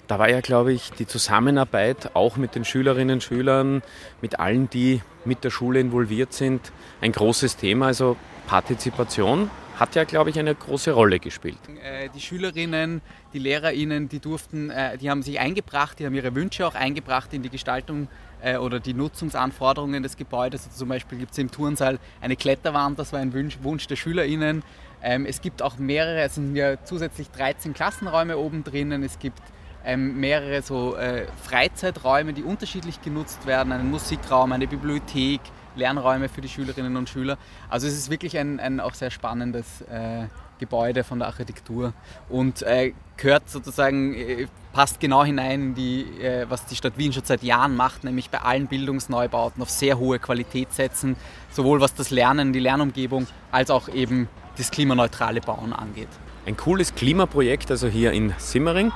da 0.07 0.19
war 0.19 0.31
ja, 0.31 0.41
glaube 0.41 0.73
ich, 0.73 0.93
die 0.93 1.07
Zusammenarbeit 1.07 2.15
auch 2.15 2.37
mit 2.37 2.55
den 2.55 2.65
Schülerinnen 2.65 3.15
und 3.15 3.23
Schülern, 3.23 3.83
mit 4.23 4.39
allen, 4.39 4.71
die 4.71 5.03
mit 5.25 5.43
der 5.43 5.51
Schule 5.51 5.81
involviert 5.81 6.33
sind, 6.33 6.73
ein 7.01 7.11
großes 7.11 7.57
Thema. 7.57 7.87
Also 7.87 8.17
Partizipation 8.47 9.51
hat 9.77 9.95
ja, 9.95 10.05
glaube 10.05 10.31
ich, 10.31 10.39
eine 10.39 10.55
große 10.55 10.93
Rolle 10.93 11.19
gespielt. 11.19 11.59
Äh, 11.83 12.09
die 12.15 12.21
Schülerinnen, 12.21 13.03
die 13.33 13.39
LehrerInnen, 13.39 14.09
die 14.09 14.21
durften, 14.21 14.71
äh, 14.71 14.97
die 14.97 15.11
haben 15.11 15.23
sich 15.23 15.39
eingebracht, 15.39 15.99
die 15.99 16.07
haben 16.07 16.15
ihre 16.15 16.35
Wünsche 16.35 16.67
auch 16.67 16.75
eingebracht 16.75 17.33
in 17.35 17.43
die 17.43 17.51
Gestaltung 17.51 18.09
äh, 18.43 18.57
oder 18.57 18.81
die 18.81 18.95
Nutzungsanforderungen 18.95 20.03
des 20.03 20.17
Gebäudes. 20.17 20.65
Also 20.65 20.79
zum 20.79 20.89
Beispiel 20.89 21.19
gibt 21.19 21.33
es 21.33 21.39
im 21.39 21.51
Turnsaal 21.51 21.99
eine 22.21 22.37
Kletterwand, 22.37 22.99
das 22.99 23.13
war 23.13 23.21
ein 23.21 23.35
Wunsch, 23.35 23.87
der 23.87 23.97
SchülerInnen. 23.97 24.63
Ähm, 25.03 25.27
es 25.27 25.43
gibt 25.43 25.61
auch 25.61 25.77
mehrere, 25.77 26.23
es 26.23 26.37
sind 26.37 26.57
ja 26.57 26.83
zusätzlich 26.83 27.31
13 27.31 27.75
Klassenräume 27.75 28.39
oben 28.39 28.65
drinnen. 28.65 29.03
Es 29.03 29.19
gibt 29.19 29.43
ähm, 29.85 30.19
mehrere 30.19 30.63
so 30.63 30.97
Freizeiträume, 31.43 32.33
die 32.33 32.43
unterschiedlich 32.43 33.03
genutzt 33.03 33.47
werden, 33.47 33.73
einen 33.73 33.91
Musikraum, 33.91 34.53
eine 34.53 34.67
Bibliothek, 34.67 35.41
Lernräume 35.77 36.29
für 36.29 36.41
die 36.41 36.49
Schülerinnen 36.49 36.97
und 36.97 37.09
Schüler. 37.09 37.39
Also 37.69 37.87
es 37.87 37.95
ist 37.95 38.11
wirklich 38.11 38.39
ein, 38.39 38.59
ein 38.61 38.81
auch 38.81 38.95
sehr 38.95 39.11
spannendes 39.11 39.83
äh, 39.83 40.27
Gebäude 40.59 41.05
von 41.05 41.19
der 41.19 41.29
Architektur 41.29 41.93
und 42.29 42.63
äh, 42.63 42.93
gehört 43.17 43.49
sozusagen, 43.49 44.15
äh, 44.15 44.47
passt 44.73 45.01
genau 45.01 45.25
hinein, 45.25 45.75
die, 45.75 46.03
äh, 46.21 46.47
was 46.49 46.67
die 46.67 46.77
Stadt 46.77 46.97
Wien 46.97 47.13
schon 47.13 47.25
seit 47.25 47.43
Jahren 47.43 47.77
macht, 47.77 48.05
nämlich 48.05 48.31
bei 48.31 48.41
allen 48.41 48.67
Bildungsneubauten 48.67 49.63
auf 49.63 49.71
sehr 49.71 49.99
hohe 49.99 50.19
Qualität 50.19 50.73
setzen, 50.73 51.17
sowohl 51.51 51.81
was 51.81 51.95
das 51.95 52.11
Lernen, 52.11 52.53
die 52.53 52.61
Lernumgebung, 52.61 53.27
als 53.53 53.71
auch 53.71 53.89
eben 53.89 54.29
das 54.57 54.71
klimaneutrale 54.71 55.41
Bauen 55.41 55.73
angeht. 55.73 56.09
Ein 56.47 56.57
cooles 56.57 56.95
Klimaprojekt, 56.95 57.71
also 57.71 57.89
hier 57.89 58.13
in 58.13 58.35
Simmering, 58.39 58.93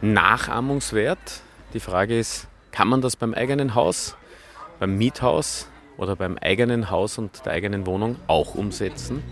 nachahmungswert. 0.00 1.42
Die 1.74 1.80
Frage 1.80 2.18
ist, 2.18 2.48
kann 2.70 2.88
man 2.88 3.00
das 3.00 3.16
beim 3.16 3.34
eigenen 3.34 3.74
Haus, 3.74 4.16
beim 4.80 4.96
Miethaus 4.96 5.68
oder 5.96 6.16
beim 6.16 6.38
eigenen 6.38 6.90
Haus 6.90 7.18
und 7.18 7.44
der 7.44 7.52
eigenen 7.52 7.86
Wohnung 7.86 8.16
auch 8.26 8.54
umsetzen. 8.54 9.22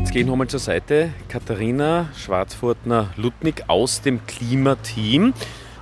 Jetzt 0.00 0.12
gehen 0.12 0.28
wir 0.28 0.36
mal 0.36 0.48
zur 0.48 0.60
Seite. 0.60 1.12
Katharina 1.28 2.08
Schwarzfurtner-Lutnig 2.16 3.68
aus 3.68 4.02
dem 4.02 4.26
Klimateam. 4.26 5.34